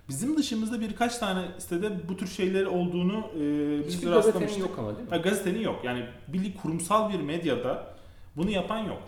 Bizim 0.09 0.37
dışımızda 0.37 0.81
birkaç 0.81 1.19
tane 1.19 1.49
sitede 1.59 2.09
bu 2.09 2.17
tür 2.17 2.27
şeyleri 2.27 2.67
olduğunu 2.67 3.27
e, 3.35 3.41
biz 3.87 3.97
Hiçbir 3.97 4.09
gazetenin 4.09 4.45
rastlamıştık. 4.45 4.61
yok 4.61 4.79
ama 4.79 4.97
değil 4.97 5.09
mi? 5.09 5.11
Ha, 5.11 5.17
gazetenin 5.17 5.61
yok. 5.61 5.81
Yani 5.85 6.07
bir 6.29 6.55
kurumsal 6.57 7.13
bir 7.13 7.21
medyada 7.21 7.96
bunu 8.37 8.51
yapan 8.51 8.79
yok. 8.79 9.03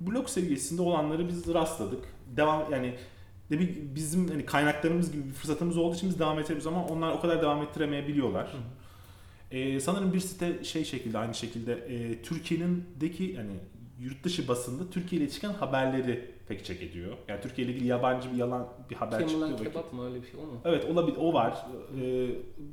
Blog 0.00 0.28
seviyesinde 0.28 0.82
olanları 0.82 1.28
biz 1.28 1.54
rastladık. 1.54 2.04
Devam 2.36 2.72
yani 2.72 2.94
bir 3.50 3.94
bizim 3.94 4.28
hani 4.28 4.46
kaynaklarımız 4.46 5.12
gibi 5.12 5.24
bir 5.24 5.32
fırsatımız 5.32 5.76
olduğu 5.76 5.94
için 5.94 6.08
biz 6.10 6.18
devam 6.18 6.38
edebiliyoruz 6.38 6.66
ama 6.66 6.86
onlar 6.86 7.12
o 7.12 7.20
kadar 7.20 7.42
devam 7.42 7.62
ettiremeyebiliyorlar. 7.62 8.52
Hı 8.52 8.56
hı. 8.56 8.60
Ee, 9.58 9.80
sanırım 9.80 10.12
bir 10.12 10.20
site 10.20 10.64
şey 10.64 10.84
şekilde 10.84 11.18
aynı 11.18 11.34
şekilde 11.34 11.72
e, 11.72 12.22
Türkiye'nin'deki 12.22 13.24
yani 13.24 13.52
yurt 14.00 14.24
dışı 14.24 14.48
basında 14.48 14.90
Türkiye 14.90 15.22
ile 15.22 15.30
çıkan 15.30 15.52
haberleri 15.52 16.30
fact 16.48 16.64
check 16.64 16.82
ediyor. 16.82 17.16
Yani 17.28 17.40
Türkiye 17.40 17.66
ile 17.66 17.74
ilgili 17.74 17.88
yabancı 17.88 18.32
bir 18.32 18.36
yalan 18.36 18.68
bir 18.90 18.94
haber 18.96 19.18
çıktığı 19.18 19.28
Kemulan 19.28 19.52
vakit. 19.52 19.68
kebap 19.68 19.92
mı 19.92 20.04
öyle 20.06 20.22
bir 20.22 20.26
şey 20.26 20.40
o 20.40 20.46
mu? 20.46 20.60
Evet 20.64 20.84
olabilir 20.84 21.16
o 21.20 21.32
var. 21.32 21.66
Ee, 22.02 22.28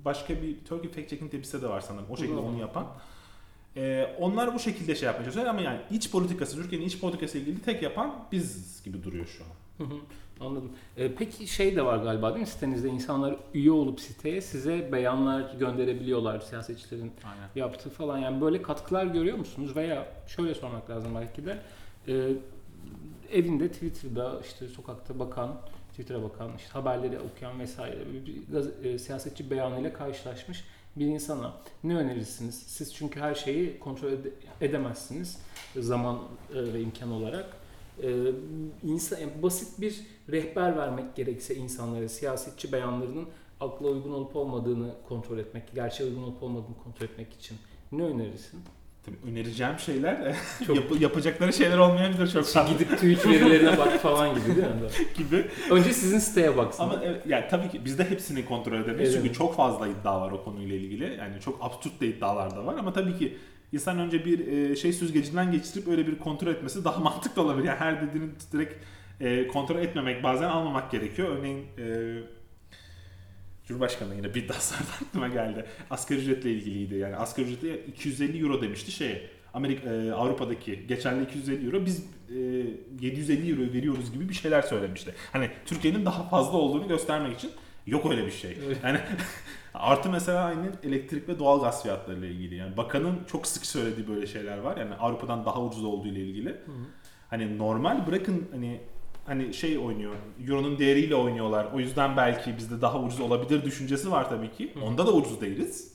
başka 0.06 0.42
bir 0.42 0.66
Turkey 0.66 0.92
Fact 0.92 1.10
Checking 1.10 1.32
diye 1.32 1.42
bir 1.42 1.48
site 1.48 1.62
de 1.62 1.70
var 1.70 1.82
sanırım. 1.82 2.06
O 2.10 2.18
şekilde 2.18 2.38
Bravo. 2.38 2.46
onu 2.46 2.60
yapan. 2.60 2.88
Ee, 3.78 4.16
onlar 4.20 4.54
bu 4.56 4.60
şekilde 4.60 4.96
şey 4.96 5.06
yapmaya 5.06 5.24
çalışıyorlar 5.24 5.54
ama 5.54 5.62
yani 5.62 5.80
iç 5.92 6.12
politikası, 6.12 6.56
Türkiye'nin 6.56 6.86
iç 6.88 7.00
politikası 7.00 7.38
ile 7.38 7.46
ilgili 7.50 7.62
tek 7.64 7.82
yapan 7.84 8.16
biz 8.32 8.82
gibi 8.84 9.04
duruyor 9.04 9.26
şu 9.28 9.44
an. 9.44 9.86
Hı 9.86 9.94
hı, 9.94 9.98
Anladım. 10.40 10.72
Ee, 10.98 11.12
peki 11.16 11.48
şey 11.48 11.76
de 11.76 11.86
var 11.86 11.98
galiba 11.98 12.30
değil 12.30 12.42
mi 12.42 12.48
sitenizde 12.48 12.90
insanlar 12.90 13.36
üye 13.54 13.72
olup 13.72 14.00
siteye 14.02 14.42
size 14.42 14.92
beyanlar 14.92 15.54
gönderebiliyorlar 15.60 16.40
siyasetçilerin 16.40 17.12
Aynen. 17.24 17.50
yaptığı 17.56 17.90
falan 17.90 18.18
yani 18.18 18.42
böyle 18.42 18.62
katkılar 18.62 19.06
görüyor 19.06 19.38
musunuz 19.38 19.76
veya 19.76 20.08
şöyle 20.28 20.56
sormak 20.56 20.90
lazım 20.90 21.12
belki 21.16 21.46
de 21.46 21.58
e, 22.08 22.32
evinde 23.32 23.68
Twitter'da 23.72 24.40
işte 24.46 24.68
sokakta 24.68 25.20
bakan 25.20 25.56
Twitter'a 25.92 26.24
bakan 26.24 26.52
işte 26.58 26.70
haberleri 26.70 27.20
okuyan 27.20 27.60
vesaire 27.60 28.00
bir, 28.14 28.26
bir 28.26 28.54
gaz- 28.54 28.86
e, 28.86 29.00
siyasetçi 29.00 29.50
beyanıyla 29.52 29.94
karşılaşmış 29.94 30.64
bir 30.96 31.06
insana 31.06 31.54
ne 31.84 31.96
önerirsiniz? 31.96 32.64
Siz 32.68 32.96
çünkü 32.96 33.20
her 33.20 33.36
şeyi 33.36 33.80
kontrol 33.80 34.12
ede- 34.12 34.32
edemezsiniz 34.62 35.38
zaman 35.76 36.20
e, 36.56 36.74
ve 36.74 36.82
imkan 36.82 37.12
olarak. 37.12 37.58
E, 38.04 38.32
insan, 38.84 39.20
yani 39.20 39.44
basit 39.44 39.82
bir 39.82 40.02
rehber 40.30 40.78
vermek 40.78 41.16
gerekse 41.16 41.56
insanlara 41.56 42.10
siyasetçi 42.10 42.72
beyanlarının 42.72 43.28
akla 43.60 43.88
uygun 43.88 44.12
olup 44.12 44.36
olmadığını 44.36 44.94
kontrol 45.10 45.38
etmek, 45.38 45.76
gerçeğe 45.76 46.10
uygun 46.10 46.24
olup 46.24 46.44
olmadığını 46.44 46.78
kontrol 46.84 47.06
etmek 47.06 47.34
için 47.34 47.58
ne 47.92 48.04
önerirsin? 48.04 48.60
Tabii 49.22 49.32
önereceğim 49.32 49.80
şeyler 49.80 50.36
Çok- 50.68 50.76
yap- 50.76 51.02
yapacakları 51.02 51.54
şeyler 51.54 51.78
olmayabilir 51.78 52.28
çok 52.32 52.46
fazla 52.46 52.74
Gidip 52.74 52.92
tweet 52.92 53.26
verilerine 53.28 53.78
bak 53.78 54.00
falan 54.02 54.30
gibi 54.36 54.46
değil 54.56 54.58
mi? 54.68 54.90
gibi. 55.18 55.46
Önce 55.72 55.94
sizin 55.94 56.20
siteye 56.20 56.58
baksın. 56.58 56.84
Ama 56.84 57.02
evet, 57.04 57.22
yani 57.28 57.46
tabii 57.50 57.70
ki 57.70 57.86
biz 57.86 57.98
de 58.00 58.10
hepsini 58.10 58.46
kontrol 58.46 58.74
edemeyiz. 58.80 59.14
Evet. 59.14 59.24
Çünkü 59.24 59.38
çok 59.38 59.56
fazla 59.56 59.88
iddia 59.88 60.22
var 60.22 60.32
o 60.32 60.44
konuyla 60.44 60.76
ilgili. 60.76 61.04
Yani 61.04 61.42
çok 61.42 61.58
absürt 61.62 62.02
de 62.02 62.08
iddialar 62.08 62.56
da 62.56 62.66
var 62.66 62.76
ama 62.80 62.94
tabii 62.94 63.18
ki 63.18 63.38
insan 63.72 64.00
önce 64.00 64.26
bir 64.26 64.48
e, 64.48 64.76
şey 64.76 64.94
süzgecinden 64.94 65.52
geçirip 65.52 65.88
öyle 65.88 66.08
bir 66.08 66.18
kontrol 66.20 66.48
etmesi 66.52 66.84
daha 66.86 67.00
mantıklı 67.04 67.42
olabilir. 67.42 67.68
Yani 67.68 67.80
her 67.80 68.02
dediğini 68.10 68.30
direkt 68.54 68.74
e, 69.20 69.48
kontrol 69.48 69.80
etmemek 69.80 70.24
bazen 70.24 70.50
almamak 70.50 70.92
gerekiyor. 70.92 71.28
Örneğin 71.38 71.66
e, 71.78 71.84
Cumhurbaşkanı 73.70 74.16
yine 74.16 74.36
bir 74.36 74.44
iddiaslardan 74.44 75.06
aklıma 75.08 75.28
geldi. 75.28 75.66
Asgari 75.90 76.20
ücretle 76.20 76.52
ilgiliydi. 76.52 76.96
Yani 76.96 77.16
asgari 77.16 77.48
ücreti 77.48 77.86
250 77.88 78.42
euro 78.44 78.62
demişti 78.62 78.92
şey. 78.92 79.30
Amerika, 79.54 79.90
e, 79.90 80.12
Avrupa'daki 80.12 80.88
geçerli 80.88 81.24
250 81.24 81.66
euro 81.66 81.86
biz 81.86 82.06
e, 82.30 82.38
750 83.02 83.52
euro 83.52 83.74
veriyoruz 83.74 84.12
gibi 84.14 84.30
bir 84.30 84.34
şeyler 84.34 84.62
söylemişti. 84.62 85.14
Hani 85.32 85.50
Türkiye'nin 85.66 86.06
daha 86.06 86.24
fazla 86.24 86.58
olduğunu 86.58 86.88
göstermek 86.88 87.38
için 87.38 87.52
yok 87.88 88.12
öyle 88.12 88.26
bir 88.26 88.32
şey. 88.32 88.58
Evet. 88.66 88.78
Yani 88.84 89.00
artı 89.74 90.10
mesela 90.10 90.44
aynı 90.44 90.72
elektrik 90.84 91.30
ve 91.30 91.40
doğal 91.40 91.62
gaz 91.62 91.84
fiyatlarıyla 91.84 92.28
ilgili. 92.28 92.56
Yani 92.56 92.78
bakanın 92.78 93.20
çok 93.32 93.48
sık 93.48 93.66
söylediği 93.66 94.08
böyle 94.08 94.28
şeyler 94.28 94.58
var. 94.58 94.78
Yani 94.78 94.96
Avrupa'dan 94.96 95.46
daha 95.46 95.62
ucuz 95.62 95.84
olduğu 95.84 96.08
ile 96.08 96.20
ilgili. 96.20 96.50
Hı 96.50 96.54
hı. 96.54 96.86
Hani 97.30 97.58
normal 97.58 98.08
bırakın 98.08 98.48
hani 98.52 98.82
hani 99.30 99.54
şey 99.54 99.78
oynuyor. 99.78 100.14
Euro'nun 100.48 100.80
değeriyle 100.80 101.16
oynuyorlar. 101.16 101.68
O 101.76 101.80
yüzden 101.80 102.18
belki 102.18 102.58
bizde 102.58 102.82
daha 102.82 103.00
ucuz 103.00 103.20
olabilir 103.20 103.64
düşüncesi 103.64 104.12
var 104.12 104.30
tabii 104.30 104.52
ki. 104.52 104.74
Onda 104.84 105.08
da 105.08 105.12
ucuz 105.14 105.42
değiliz. 105.42 105.94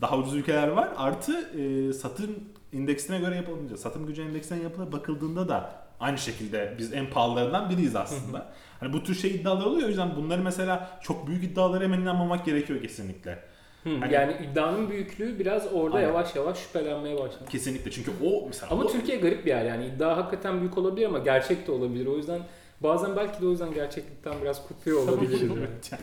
Daha 0.00 0.18
ucuz 0.18 0.34
ülkeler 0.34 0.68
var. 0.68 0.88
Artı 0.96 1.32
e, 1.32 1.92
satın 1.92 2.30
indeksine 2.72 3.18
göre 3.18 3.36
yapılınca, 3.36 3.76
satım 3.76 4.06
gücü 4.06 4.22
endeksine 4.22 4.62
yapıla 4.62 4.92
bakıldığında 4.92 5.48
da 5.48 5.70
aynı 6.00 6.18
şekilde 6.18 6.74
biz 6.78 6.92
en 6.92 7.10
pahalılarından 7.10 7.70
biriyiz 7.70 7.96
aslında. 7.96 8.52
Hani 8.80 8.92
bu 8.92 9.02
tür 9.02 9.14
şey 9.14 9.30
iddialar 9.30 9.66
oluyor. 9.66 9.86
O 9.86 9.88
yüzden 9.88 10.16
bunları 10.16 10.42
mesela 10.42 10.98
çok 11.02 11.26
büyük 11.26 11.44
iddialara 11.44 11.84
hemen 11.84 12.00
inanmamak 12.00 12.44
gerekiyor 12.44 12.82
kesinlikle. 12.82 13.38
Hı, 13.84 13.96
Hani- 14.00 14.14
yani 14.14 14.34
iddianın 14.50 14.90
büyüklüğü 14.90 15.38
biraz 15.38 15.72
orada 15.72 15.96
Aynen. 15.96 16.08
yavaş 16.08 16.36
yavaş 16.36 16.58
şüphelenmeye 16.58 17.14
başladı. 17.18 17.44
Kesinlikle. 17.50 17.90
Çünkü 17.90 18.10
o 18.24 18.46
mesela 18.46 18.70
Ama 18.72 18.82
o- 18.82 18.86
Türkiye 18.92 19.18
garip 19.18 19.44
bir 19.46 19.50
yer 19.50 19.64
yani 19.64 19.86
iddia 19.86 20.16
hakikaten 20.16 20.60
büyük 20.60 20.78
olabilir 20.78 21.06
ama 21.06 21.18
gerçek 21.18 21.66
de 21.66 21.72
olabilir. 21.72 22.06
O 22.06 22.16
yüzden 22.16 22.40
bazen 22.80 23.16
belki 23.16 23.42
de 23.42 23.46
o 23.46 23.50
yüzden 23.50 23.74
gerçeklikten 23.74 24.34
biraz 24.42 24.68
kopuyor 24.68 24.98
olabiliriz. 25.08 25.50
Evet, 25.58 25.92
yani. 25.92 26.02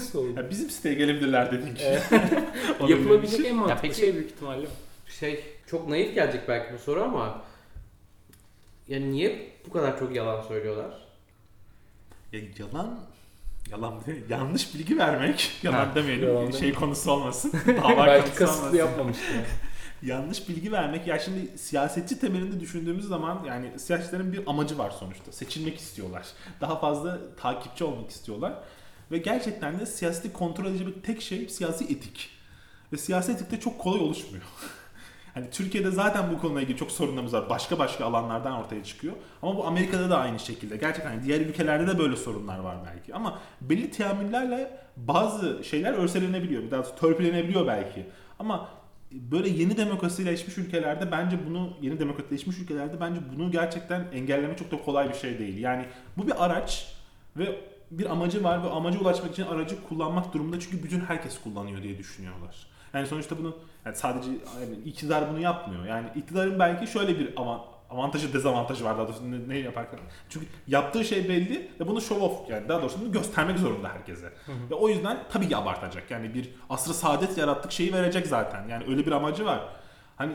Sorun. 0.00 0.36
Ya 0.36 0.50
bizim 0.50 0.70
siteye 0.70 0.94
gelebilirler 0.94 1.52
dedik. 1.52 1.80
Evet. 1.82 2.02
Olabilir. 2.80 2.98
Yapılabilecek 2.98 3.46
en 3.46 3.56
mantıklı 3.56 3.82
peki- 3.82 3.96
şey 4.00 4.14
büyük 4.14 4.30
ihtimalle. 4.30 4.66
Şey 5.20 5.44
çok 5.66 5.88
naif 5.88 6.14
gelecek 6.14 6.48
belki 6.48 6.74
bu 6.74 6.78
soru 6.78 7.02
ama 7.02 7.42
yani 8.88 9.12
niye 9.12 9.52
bu 9.66 9.72
kadar 9.72 9.98
çok 9.98 10.14
yalan 10.16 10.42
söylüyorlar? 10.42 10.90
Ya 12.32 12.40
yalan 12.58 13.00
yalan 13.70 14.04
değil, 14.06 14.24
yanlış 14.28 14.74
bilgi 14.74 14.98
vermek, 14.98 15.50
yalan 15.62 15.86
Ha, 15.86 15.94
demeyelim, 15.94 16.28
yalan 16.28 16.44
şey 16.44 16.52
demeyelim. 16.52 16.80
konusu 16.80 17.10
olmasın, 17.10 17.52
dava 17.66 18.06
Belki 18.06 18.24
konusu 18.24 18.38
kasıtlı 18.38 18.60
olmasın. 18.66 18.76
yapmamıştı. 18.78 19.24
Yanlış 20.02 20.48
bilgi 20.48 20.72
vermek, 20.72 21.06
ya 21.06 21.18
şimdi 21.18 21.58
siyasetçi 21.58 22.20
temelinde 22.20 22.60
düşündüğümüz 22.60 23.04
zaman 23.04 23.44
yani 23.46 23.78
siyasetçilerin 23.78 24.32
bir 24.32 24.46
amacı 24.46 24.78
var 24.78 24.90
sonuçta, 24.90 25.32
seçilmek 25.32 25.78
istiyorlar, 25.78 26.26
daha 26.60 26.78
fazla 26.78 27.18
takipçi 27.36 27.84
olmak 27.84 28.10
istiyorlar 28.10 28.54
ve 29.10 29.18
gerçekten 29.18 29.80
de 29.80 29.86
siyaseti 29.86 30.32
kontrol 30.32 30.66
edecek 30.66 31.04
tek 31.04 31.22
şey 31.22 31.48
siyasi 31.48 31.84
etik 31.84 32.30
ve 32.92 32.96
siyasi 32.96 33.32
etik 33.32 33.50
de 33.50 33.60
çok 33.60 33.78
kolay 33.78 34.00
oluşmuyor. 34.00 34.44
Hani 35.34 35.50
Türkiye'de 35.50 35.90
zaten 35.90 36.32
bu 36.32 36.40
konuyla 36.40 36.62
ilgili 36.62 36.76
çok 36.76 36.92
sorunlarımız 36.92 37.32
var. 37.32 37.50
Başka 37.50 37.78
başka 37.78 38.04
alanlardan 38.04 38.52
ortaya 38.52 38.84
çıkıyor. 38.84 39.14
Ama 39.42 39.56
bu 39.56 39.66
Amerika'da 39.66 40.10
da 40.10 40.18
aynı 40.18 40.38
şekilde. 40.38 40.76
Gerçekten 40.76 41.24
diğer 41.24 41.40
ülkelerde 41.40 41.86
de 41.86 41.98
böyle 41.98 42.16
sorunlar 42.16 42.58
var 42.58 42.76
belki. 42.86 43.14
Ama 43.14 43.38
belli 43.60 43.90
teamüllerle 43.90 44.78
bazı 44.96 45.64
şeyler 45.64 45.92
örselenebiliyor. 45.92 46.62
Biraz 46.62 46.96
törpülenebiliyor 46.96 47.66
belki. 47.66 48.06
Ama 48.38 48.68
böyle 49.12 49.48
yeni 49.48 49.76
demokrasileşmiş 49.76 50.58
ülkelerde 50.58 51.10
bence 51.12 51.38
bunu 51.46 51.76
yeni 51.80 52.00
demokratikleşmiş 52.00 52.58
ülkelerde 52.58 53.00
bence 53.00 53.20
bunu 53.36 53.50
gerçekten 53.50 54.04
engelleme 54.12 54.56
çok 54.56 54.70
da 54.70 54.82
kolay 54.82 55.08
bir 55.08 55.14
şey 55.14 55.38
değil. 55.38 55.58
Yani 55.58 55.84
bu 56.16 56.26
bir 56.26 56.44
araç 56.44 56.94
ve 57.36 57.60
bir 57.90 58.12
amacı 58.12 58.44
var 58.44 58.64
ve 58.64 58.68
amaca 58.70 58.98
ulaşmak 59.00 59.32
için 59.32 59.42
aracı 59.46 59.88
kullanmak 59.88 60.34
durumunda 60.34 60.60
çünkü 60.60 60.82
bütün 60.82 61.00
herkes 61.00 61.40
kullanıyor 61.40 61.82
diye 61.82 61.98
düşünüyorlar. 61.98 62.66
Yani 62.94 63.06
sonuçta 63.06 63.38
bunu 63.38 63.56
yani 63.84 63.96
sadece 63.96 64.30
yani 64.30 64.76
iktidar 64.84 65.30
bunu 65.30 65.40
yapmıyor. 65.40 65.86
Yani 65.86 66.06
iktidarın 66.16 66.58
belki 66.58 66.86
şöyle 66.86 67.18
bir 67.18 67.36
avan- 67.36 67.62
avantajı 67.90 68.32
dezavantajı 68.32 68.84
var 68.84 68.98
daha 68.98 69.08
doğrusu 69.08 69.30
ne, 69.30 69.48
ne 69.48 69.58
yaparken. 69.58 70.00
Çünkü 70.28 70.46
yaptığı 70.66 71.04
şey 71.04 71.28
belli 71.28 71.70
ve 71.80 71.86
bunu 71.86 72.00
show 72.00 72.24
off 72.24 72.50
yani 72.50 72.68
daha 72.68 72.82
doğrusu 72.82 73.00
bunu 73.00 73.12
göstermek 73.12 73.58
zorunda 73.58 73.88
herkese. 73.88 74.32
Ve 74.70 74.74
o 74.74 74.88
yüzden 74.88 75.18
tabii 75.32 75.48
ki 75.48 75.56
abartacak. 75.56 76.10
Yani 76.10 76.34
bir 76.34 76.50
asrı 76.70 76.94
saadet 76.94 77.38
yarattık 77.38 77.72
şeyi 77.72 77.92
verecek 77.92 78.26
zaten. 78.26 78.68
Yani 78.68 78.84
öyle 78.88 79.06
bir 79.06 79.12
amacı 79.12 79.44
var. 79.44 79.60
Hani 80.16 80.32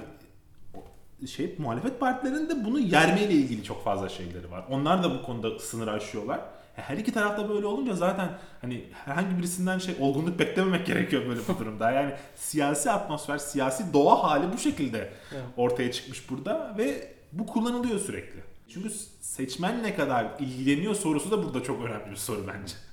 şey 1.27 1.55
muhalefet 1.57 1.99
partilerinin 1.99 2.49
de 2.49 2.65
bunu 2.65 2.79
yermeyle 2.79 3.33
ilgili 3.33 3.63
çok 3.63 3.83
fazla 3.83 4.09
şeyleri 4.09 4.51
var. 4.51 4.65
Onlar 4.69 5.03
da 5.03 5.13
bu 5.13 5.23
konuda 5.23 5.59
sınır 5.59 5.87
aşıyorlar. 5.87 6.39
Her 6.75 6.97
iki 6.97 7.13
tarafta 7.13 7.49
böyle 7.49 7.65
olunca 7.65 7.93
zaten 7.93 8.29
hani 8.61 8.83
herhangi 9.05 9.37
birisinden 9.37 9.77
şey 9.77 9.95
olgunluk 9.99 10.39
beklememek 10.39 10.85
gerekiyor 10.87 11.27
böyle 11.27 11.39
bir 11.39 11.59
durumda. 11.59 11.91
Yani 11.91 12.13
siyasi 12.35 12.91
atmosfer, 12.91 13.37
siyasi 13.37 13.93
doğa 13.93 14.23
hali 14.23 14.53
bu 14.53 14.57
şekilde 14.57 15.13
ortaya 15.57 15.91
çıkmış 15.91 16.29
burada 16.29 16.75
ve 16.77 17.13
bu 17.33 17.45
kullanılıyor 17.47 17.99
sürekli. 17.99 18.39
Çünkü 18.69 18.89
seçmen 19.21 19.83
ne 19.83 19.95
kadar 19.95 20.27
ilgileniyor 20.39 20.95
sorusu 20.95 21.31
da 21.31 21.43
burada 21.43 21.63
çok 21.63 21.85
önemli 21.85 22.11
bir 22.11 22.15
soru 22.15 22.47
bence. 22.47 22.73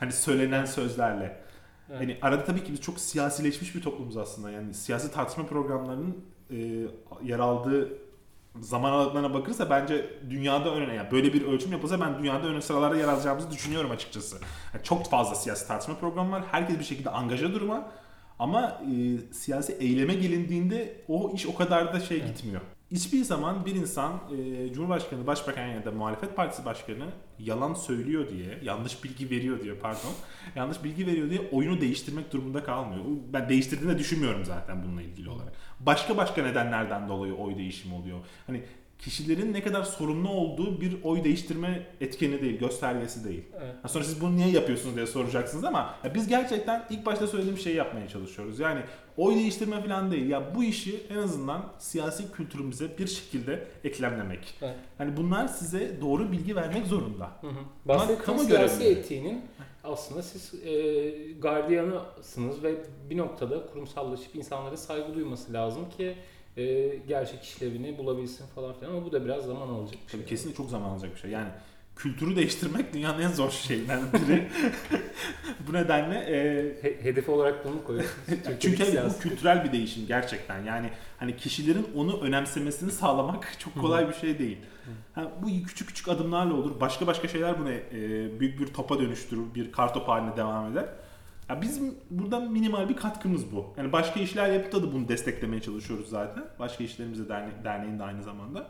Hani 0.00 0.12
söylenen 0.12 0.64
sözlerle. 0.64 1.40
Evet. 1.90 2.00
Hani 2.00 2.18
arada 2.22 2.44
tabii 2.44 2.64
ki 2.64 2.72
biz 2.72 2.80
çok 2.80 3.00
siyasileşmiş 3.00 3.74
bir 3.74 3.82
toplumuz 3.82 4.16
aslında. 4.16 4.50
Yani 4.50 4.74
siyasi 4.74 5.12
tartışma 5.12 5.46
programlarının 5.46 6.24
e, 6.50 6.56
yer 7.22 7.38
aldığı 7.38 7.92
zaman 8.60 8.92
aralıklarına 8.92 9.34
bakırsa 9.34 9.70
bence 9.70 10.10
dünyada 10.30 10.74
ön 10.74 10.94
yani 10.94 11.10
böyle 11.10 11.32
bir 11.32 11.42
ölçüm 11.42 11.72
yapılsa 11.72 12.00
ben 12.00 12.18
dünyada 12.18 12.46
ön 12.46 12.60
sıralarda 12.60 12.96
yer 12.96 13.08
alacağımızı 13.08 13.50
düşünüyorum 13.50 13.90
açıkçası. 13.90 14.36
Yani 14.74 14.84
çok 14.84 15.10
fazla 15.10 15.34
siyasi 15.34 15.68
tartışma 15.68 15.94
programı 15.94 16.30
var. 16.32 16.42
Herkes 16.50 16.78
bir 16.78 16.84
şekilde 16.84 17.10
angaja 17.10 17.52
duruma 17.52 17.92
ama 18.38 18.82
e, 18.92 19.18
siyasi 19.34 19.72
eyleme 19.72 20.14
gelindiğinde 20.14 20.96
o 21.08 21.32
iş 21.34 21.46
o 21.46 21.54
kadar 21.54 21.92
da 21.92 22.00
şey 22.00 22.16
Evet. 22.18 22.28
gitmiyor. 22.28 22.60
Hiçbir 22.90 23.24
zaman 23.24 23.66
bir 23.66 23.74
insan 23.74 24.20
e, 24.38 24.72
Cumhurbaşkanı, 24.72 25.26
Başbakan 25.26 25.66
ya 25.66 25.84
da 25.84 25.90
muhalefet 25.90 26.36
partisi 26.36 26.64
başkanı 26.64 27.06
yalan 27.38 27.74
söylüyor 27.74 28.28
diye, 28.28 28.58
yanlış 28.62 29.04
bilgi 29.04 29.30
veriyor 29.30 29.60
diye 29.62 29.74
pardon, 29.74 30.12
yanlış 30.56 30.84
bilgi 30.84 31.06
veriyor 31.06 31.30
diye 31.30 31.40
oyunu 31.52 31.80
değiştirmek 31.80 32.32
durumunda 32.32 32.64
kalmıyor. 32.64 33.04
Ben 33.32 33.48
değiştirdiğini 33.48 33.94
de 33.94 33.98
düşünmüyorum 33.98 34.44
zaten 34.44 34.82
bununla 34.84 35.02
ilgili 35.02 35.30
olarak. 35.30 35.52
Başka 35.80 36.16
başka 36.16 36.42
nedenlerden 36.42 37.08
dolayı 37.08 37.34
oy 37.34 37.56
değişimi 37.56 37.94
oluyor. 37.94 38.18
Hani 38.46 38.64
kişilerin 39.00 39.52
ne 39.52 39.62
kadar 39.62 39.82
sorumlu 39.82 40.28
olduğu 40.28 40.80
bir 40.80 40.96
oy 41.02 41.24
değiştirme 41.24 41.86
etkeni 42.00 42.40
değil, 42.40 42.58
göstergesi 42.58 43.24
değil. 43.24 43.44
Evet. 43.62 43.74
Sonra 43.90 44.04
siz 44.04 44.20
bunu 44.20 44.36
niye 44.36 44.48
yapıyorsunuz 44.48 44.96
diye 44.96 45.06
soracaksınız 45.06 45.64
ama 45.64 45.94
biz 46.14 46.28
gerçekten 46.28 46.86
ilk 46.90 47.06
başta 47.06 47.26
söylediğim 47.26 47.58
şeyi 47.58 47.76
yapmaya 47.76 48.08
çalışıyoruz. 48.08 48.58
Yani 48.58 48.80
oy 49.16 49.34
değiştirme 49.34 49.82
falan 49.82 50.10
değil. 50.10 50.28
Ya 50.28 50.54
bu 50.54 50.64
işi 50.64 51.06
en 51.10 51.16
azından 51.16 51.72
siyasi 51.78 52.32
kültürümüze 52.32 52.98
bir 52.98 53.06
şekilde 53.06 53.66
eklemlemek. 53.84 54.54
Evet. 54.62 54.76
Hani 54.98 55.16
bunlar 55.16 55.48
size 55.48 56.00
doğru 56.00 56.32
bilgi 56.32 56.56
vermek 56.56 56.86
zorunda. 56.86 57.30
Hı 57.40 57.46
hı. 57.46 57.60
Bahsettiğim 57.84 58.22
kamu 58.22 58.38
siyasi 58.38 58.84
etiğinin 58.84 59.42
aslında 59.84 60.22
siz 60.22 60.54
e, 60.64 60.72
gardiyanısınız 61.32 62.62
ve 62.62 62.74
bir 63.10 63.16
noktada 63.16 63.66
kurumsallaşıp 63.66 64.36
insanlara 64.36 64.76
saygı 64.76 65.14
duyması 65.14 65.52
lazım 65.52 65.90
ki 65.90 66.16
e, 66.56 66.96
gerçek 67.08 67.42
işlevini 67.42 67.98
bulabilsin 67.98 68.46
falan 68.54 68.74
filan 68.74 68.90
ama 68.92 69.04
bu 69.04 69.12
da 69.12 69.24
biraz 69.24 69.44
zaman 69.44 69.68
alacak 69.68 69.98
bir 70.06 70.10
şey. 70.10 70.24
Kesinlikle 70.24 70.56
çok 70.56 70.70
zaman 70.70 70.88
alacak 70.88 71.14
bir 71.14 71.20
şey. 71.20 71.30
Yani 71.30 71.48
kültürü 71.96 72.36
değiştirmek 72.36 72.94
dünyanın 72.94 73.22
en 73.22 73.28
zor 73.32 73.50
şeylerinden 73.50 74.00
biri. 74.12 74.48
bu 75.68 75.72
nedenle 75.72 76.18
e, 76.18 76.36
He- 76.82 77.04
hedef 77.04 77.28
olarak 77.28 77.64
bunu 77.64 77.84
koyuyorsunuz. 77.84 78.38
Çünkü 78.60 78.82
evet, 78.82 79.04
bu 79.18 79.22
kültürel 79.22 79.64
bir 79.64 79.72
değişim 79.72 80.06
gerçekten. 80.06 80.64
Yani 80.64 80.90
hani 81.18 81.36
kişilerin 81.36 81.86
onu 81.96 82.20
önemsemesini 82.20 82.92
sağlamak 82.92 83.52
çok 83.58 83.80
kolay 83.80 84.08
bir 84.08 84.14
şey 84.14 84.38
değil. 84.38 84.58
Ha, 85.14 85.32
bu 85.42 85.66
küçük 85.66 85.88
küçük 85.88 86.08
adımlarla 86.08 86.54
olur. 86.54 86.80
Başka 86.80 87.06
başka 87.06 87.28
şeyler 87.28 87.60
bunu 87.60 87.70
e, 87.70 88.40
büyük 88.40 88.60
bir 88.60 88.66
topa 88.66 88.98
dönüştürür, 88.98 89.54
bir 89.54 89.72
kartop 89.72 90.08
haline 90.08 90.36
devam 90.36 90.72
eder. 90.72 90.86
Ya 91.50 91.62
bizim 91.62 91.94
burada 92.10 92.40
minimal 92.40 92.88
bir 92.88 92.96
katkımız 92.96 93.52
bu. 93.52 93.64
Yani 93.76 93.92
başka 93.92 94.20
işler 94.20 94.52
yapıp 94.52 94.72
da 94.72 94.92
bunu 94.92 95.08
desteklemeye 95.08 95.62
çalışıyoruz 95.62 96.08
zaten. 96.08 96.44
Başka 96.58 96.84
işlerimiz 96.84 97.18
de 97.18 97.28
derne, 97.28 97.64
derneğin 97.64 97.98
de 97.98 98.02
aynı 98.02 98.22
zamanda. 98.22 98.66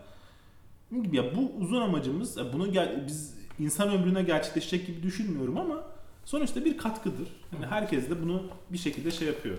Gibi 1.03 1.17
ya 1.17 1.37
bu 1.37 1.53
uzun 1.61 1.81
amacımız 1.81 2.37
ya 2.37 2.53
bunu 2.53 2.73
gel- 2.73 3.05
biz 3.07 3.35
insan 3.59 3.89
ömrüne 3.89 4.23
gerçekleşecek 4.23 4.87
gibi 4.87 5.03
düşünmüyorum 5.03 5.59
ama 5.59 5.83
sonuçta 6.25 6.65
bir 6.65 6.79
katkıdır. 6.79 7.29
Yani 7.53 7.67
herkes 7.67 8.11
de 8.11 8.23
bunu 8.23 8.43
bir 8.71 8.79
şekilde 8.79 9.11
şey 9.11 9.29
yapıyor. 9.29 9.59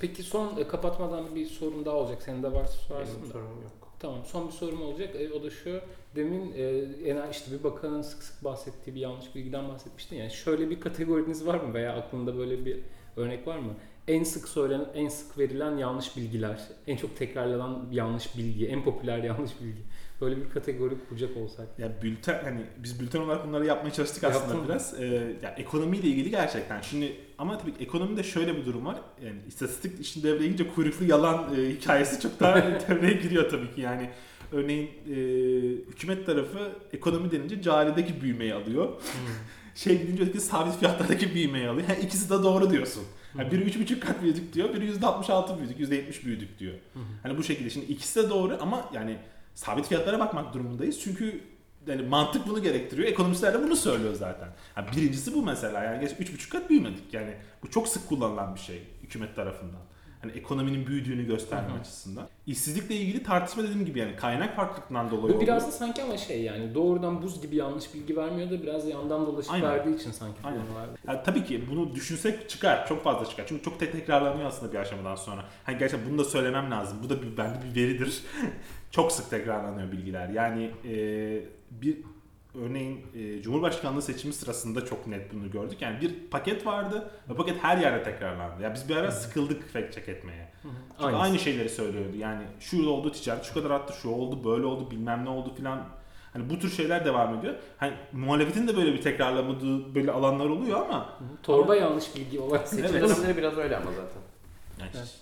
Peki 0.00 0.22
son 0.22 0.56
e, 0.56 0.68
kapatmadan 0.68 1.34
bir 1.34 1.46
sorun 1.46 1.84
daha 1.84 1.94
olacak. 1.94 2.22
Senin 2.22 2.42
de 2.42 2.52
varsa 2.52 2.72
sorarsın 2.78 3.14
Benim 3.16 3.28
da. 3.28 3.32
sorunum 3.32 3.62
yok. 3.62 3.89
Tamam 4.00 4.24
son 4.24 4.46
bir 4.46 4.52
sorum 4.52 4.82
olacak. 4.82 5.16
E, 5.16 5.32
o 5.32 5.42
da 5.42 5.50
şu. 5.50 5.80
Demin 6.16 6.52
e, 6.56 7.30
işte 7.30 7.58
bir 7.58 7.64
bakanın 7.64 8.02
sık 8.02 8.22
sık 8.22 8.44
bahsettiği 8.44 8.96
bir 8.96 9.00
yanlış 9.00 9.34
bilgiden 9.34 9.68
bahsetmiştin. 9.68 10.16
Yani 10.16 10.30
şöyle 10.30 10.70
bir 10.70 10.80
kategoriniz 10.80 11.46
var 11.46 11.60
mı 11.60 11.74
veya 11.74 11.96
aklında 11.96 12.38
böyle 12.38 12.64
bir 12.64 12.78
örnek 13.16 13.46
var 13.46 13.58
mı? 13.58 13.74
En 14.08 14.24
sık 14.24 14.48
söylenen, 14.48 14.86
en 14.94 15.08
sık 15.08 15.38
verilen 15.38 15.76
yanlış 15.76 16.16
bilgiler, 16.16 16.60
en 16.86 16.96
çok 16.96 17.16
tekrarlanan 17.16 17.88
yanlış 17.92 18.36
bilgi, 18.38 18.66
en 18.66 18.84
popüler 18.84 19.18
yanlış 19.24 19.60
bilgi. 19.60 19.82
Böyle 20.20 20.36
bir 20.36 20.50
kategori 20.50 20.94
kuracak 21.08 21.36
olsak. 21.36 21.66
Ya 21.78 22.02
bülten 22.02 22.40
hani 22.44 22.60
biz 22.78 23.00
bülten 23.00 23.20
olarak 23.20 23.46
bunları 23.48 23.66
yapmaya 23.66 23.92
çalıştık 23.92 24.24
aslında 24.24 24.42
Yaptın 24.44 24.60
mı? 24.60 24.68
biraz. 24.68 25.00
Ee, 25.00 25.36
ya 25.42 25.50
ekonomiyle 25.56 26.08
ilgili 26.08 26.30
gerçekten. 26.30 26.80
Şimdi 26.80 27.16
ama 27.38 27.58
tabii 27.58 27.72
ekonomide 27.80 28.22
şöyle 28.22 28.56
bir 28.56 28.66
durum 28.66 28.86
var. 28.86 28.96
Yani 29.24 29.38
istatistik 29.48 30.00
işin 30.00 30.22
devreye 30.22 30.46
girince 30.46 30.68
kuyruklu 30.74 31.04
yalan 31.06 31.54
e, 31.54 31.68
hikayesi 31.70 32.20
çok 32.20 32.40
daha 32.40 32.56
devreye 32.88 33.12
giriyor 33.12 33.50
tabii 33.50 33.74
ki. 33.74 33.80
Yani 33.80 34.10
örneğin 34.52 34.86
e, 34.86 35.14
hükümet 35.90 36.26
tarafı 36.26 36.72
ekonomi 36.92 37.30
denince 37.30 37.62
carideki 37.62 38.20
büyümeyi 38.20 38.54
alıyor. 38.54 38.88
Şey 39.74 40.00
gidince 40.02 40.22
öteki 40.22 40.40
sabit 40.40 40.78
fiyatlardaki 40.78 41.34
büyümeyi 41.34 41.68
alıyor. 41.68 41.86
Ha, 41.88 41.94
ikisi 41.94 42.30
de 42.30 42.42
doğru 42.42 42.70
diyorsun. 42.70 43.02
Yani 43.38 43.50
biri 43.52 43.62
3,5 43.70 44.00
kat 44.00 44.22
büyüdük 44.22 44.52
diyor, 44.52 44.74
biri 44.74 44.90
%66 44.92 45.58
büyüdük, 45.58 45.78
%70 45.80 46.24
büyüdük 46.24 46.58
diyor. 46.58 46.74
Hani 47.22 47.38
bu 47.38 47.42
şekilde. 47.42 47.70
Şimdi 47.70 47.86
ikisi 47.86 48.22
de 48.24 48.30
doğru 48.30 48.58
ama 48.60 48.90
yani 48.94 49.16
sabit 49.54 49.86
fiyatlara 49.86 50.18
bakmak 50.18 50.54
durumundayız. 50.54 51.00
Çünkü 51.00 51.40
yani 51.86 52.02
mantık 52.02 52.46
bunu 52.48 52.62
gerektiriyor. 52.62 53.08
Ekonomistler 53.08 53.54
de 53.54 53.62
bunu 53.62 53.76
söylüyor 53.76 54.14
zaten. 54.14 54.48
Yani 54.76 54.86
birincisi 54.96 55.34
bu 55.34 55.42
mesela. 55.42 55.84
Yani 55.84 56.00
geç 56.00 56.12
3,5 56.12 56.48
kat 56.48 56.70
büyümedik. 56.70 57.14
Yani 57.14 57.34
bu 57.62 57.70
çok 57.70 57.88
sık 57.88 58.08
kullanılan 58.08 58.54
bir 58.54 58.60
şey 58.60 58.82
hükümet 59.02 59.36
tarafından. 59.36 59.80
Hani 60.22 60.32
ekonominin 60.32 60.86
büyüdüğünü 60.86 61.26
gösterme 61.26 61.72
açısından. 61.80 62.28
İşsizlikle 62.46 62.94
ilgili 62.94 63.22
tartışma 63.22 63.62
dediğim 63.62 63.84
gibi 63.84 63.98
yani 63.98 64.16
kaynak 64.16 64.56
farklılıklarından 64.56 65.10
dolayı 65.10 65.36
Bu 65.36 65.40
biraz 65.40 65.62
oluyor. 65.62 65.72
da 65.72 65.78
sanki 65.78 66.02
ama 66.02 66.16
şey 66.16 66.42
yani 66.42 66.74
doğrudan 66.74 67.22
buz 67.22 67.42
gibi 67.42 67.56
yanlış 67.56 67.94
bilgi 67.94 68.16
vermiyor 68.16 68.50
da 68.50 68.62
biraz 68.62 68.88
yandan 68.88 69.26
dolaşıp 69.26 69.52
Aynen. 69.52 69.70
verdiği 69.70 69.96
için 69.96 70.10
sanki 70.10 70.38
Aynen. 70.44 70.60
Yani 71.08 71.20
tabii 71.24 71.44
ki 71.44 71.64
bunu 71.70 71.94
düşünsek 71.94 72.50
çıkar. 72.50 72.86
Çok 72.88 73.04
fazla 73.04 73.26
çıkar. 73.26 73.44
Çünkü 73.48 73.62
çok 73.62 73.80
tek 73.80 73.92
tekrarlanıyor 73.92 74.48
aslında 74.48 74.72
bir 74.72 74.78
aşamadan 74.78 75.16
sonra. 75.16 75.44
Hani 75.64 75.78
gerçekten 75.78 76.10
bunu 76.10 76.18
da 76.18 76.24
söylemem 76.24 76.70
lazım. 76.70 76.98
Bu 77.04 77.10
da 77.10 77.22
bir, 77.22 77.36
bende 77.36 77.58
bir 77.64 77.82
veridir. 77.82 78.22
çok 78.90 79.12
sık 79.12 79.30
tekrarlanıyor 79.30 79.92
bilgiler. 79.92 80.28
Yani 80.28 80.70
e, 80.84 80.94
bir 81.70 81.96
örneğin 82.54 83.06
e, 83.14 83.42
Cumhurbaşkanlığı 83.42 84.02
seçimi 84.02 84.34
sırasında 84.34 84.84
çok 84.84 85.06
net 85.06 85.34
bunu 85.34 85.50
gördük. 85.50 85.82
Yani 85.82 86.00
bir 86.00 86.14
paket 86.30 86.66
vardı 86.66 87.10
ve 87.30 87.34
paket 87.34 87.62
her 87.62 87.78
yerde 87.78 88.02
tekrarlandı. 88.02 88.62
Ya 88.62 88.74
biz 88.74 88.88
bir 88.88 88.96
ara 88.96 89.10
sıkıldık 89.10 89.72
fact 89.72 89.94
check 89.94 90.08
etmeye. 90.08 90.52
Çünkü 91.00 91.14
aynı 91.14 91.38
şeyleri 91.38 91.68
söylüyordu. 91.68 92.16
Yani 92.16 92.42
şu 92.60 92.88
oldu 92.88 93.12
ticaret 93.12 93.44
şu 93.44 93.54
kadar 93.54 93.70
arttı, 93.70 93.92
şu 94.02 94.08
oldu, 94.08 94.44
böyle 94.44 94.66
oldu, 94.66 94.90
bilmem 94.90 95.24
ne 95.24 95.28
oldu 95.28 95.54
filan. 95.56 95.86
Hani 96.32 96.50
bu 96.50 96.58
tür 96.58 96.70
şeyler 96.70 97.04
devam 97.04 97.38
ediyor. 97.38 97.54
Hani 97.78 97.92
muhalefetin 98.12 98.68
de 98.68 98.76
böyle 98.76 98.92
bir 98.92 99.02
tekrarlamadığı 99.02 99.94
böyle 99.94 100.12
alanlar 100.12 100.46
oluyor 100.46 100.80
ama 100.80 101.06
Hı 101.18 101.24
hı. 101.24 101.28
Torba 101.42 101.76
yanlış 101.76 102.16
bilgi 102.16 102.40
olarak 102.40 102.68
Evet. 102.72 102.90
Seçimler 102.90 103.36
biraz 103.36 103.58
öyle 103.58 103.76
ama 103.76 103.90
zaten. 103.90 104.22
yani 104.80 104.90
Evet. 104.94 105.14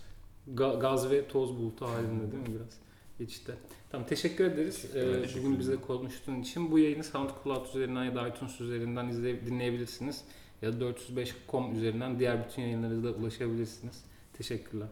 Ga- 0.54 0.80
gaz 0.80 1.10
ve 1.10 1.28
toz 1.28 1.56
bulutu 1.58 1.86
halinde 1.86 2.32
değil 2.32 2.42
mi 2.48 2.54
biraz 2.54 2.87
geçişte. 3.18 3.54
Tamam 3.90 4.06
teşekkür 4.06 4.44
ederiz. 4.44 4.82
Teşekkür 4.82 4.98
Ee, 5.00 5.02
ederim. 5.04 5.22
Teşekkür 5.22 5.44
bugün 5.46 5.58
bize 5.58 5.76
konuştuğun 5.76 6.40
için. 6.40 6.70
Bu 6.70 6.78
yayını 6.78 7.04
SoundCloud 7.04 7.66
üzerinden 7.68 8.04
ya 8.04 8.14
da 8.14 8.28
iTunes 8.28 8.60
üzerinden 8.60 9.08
izley- 9.08 9.46
dinleyebilirsiniz. 9.46 10.24
Ya 10.62 10.72
da 10.72 10.80
405.com 10.80 11.76
üzerinden 11.76 12.18
diğer 12.18 12.48
bütün 12.48 12.62
yayınlara 12.62 13.02
da 13.04 13.10
ulaşabilirsiniz. 13.12 14.04
Teşekkürler. 14.32 14.88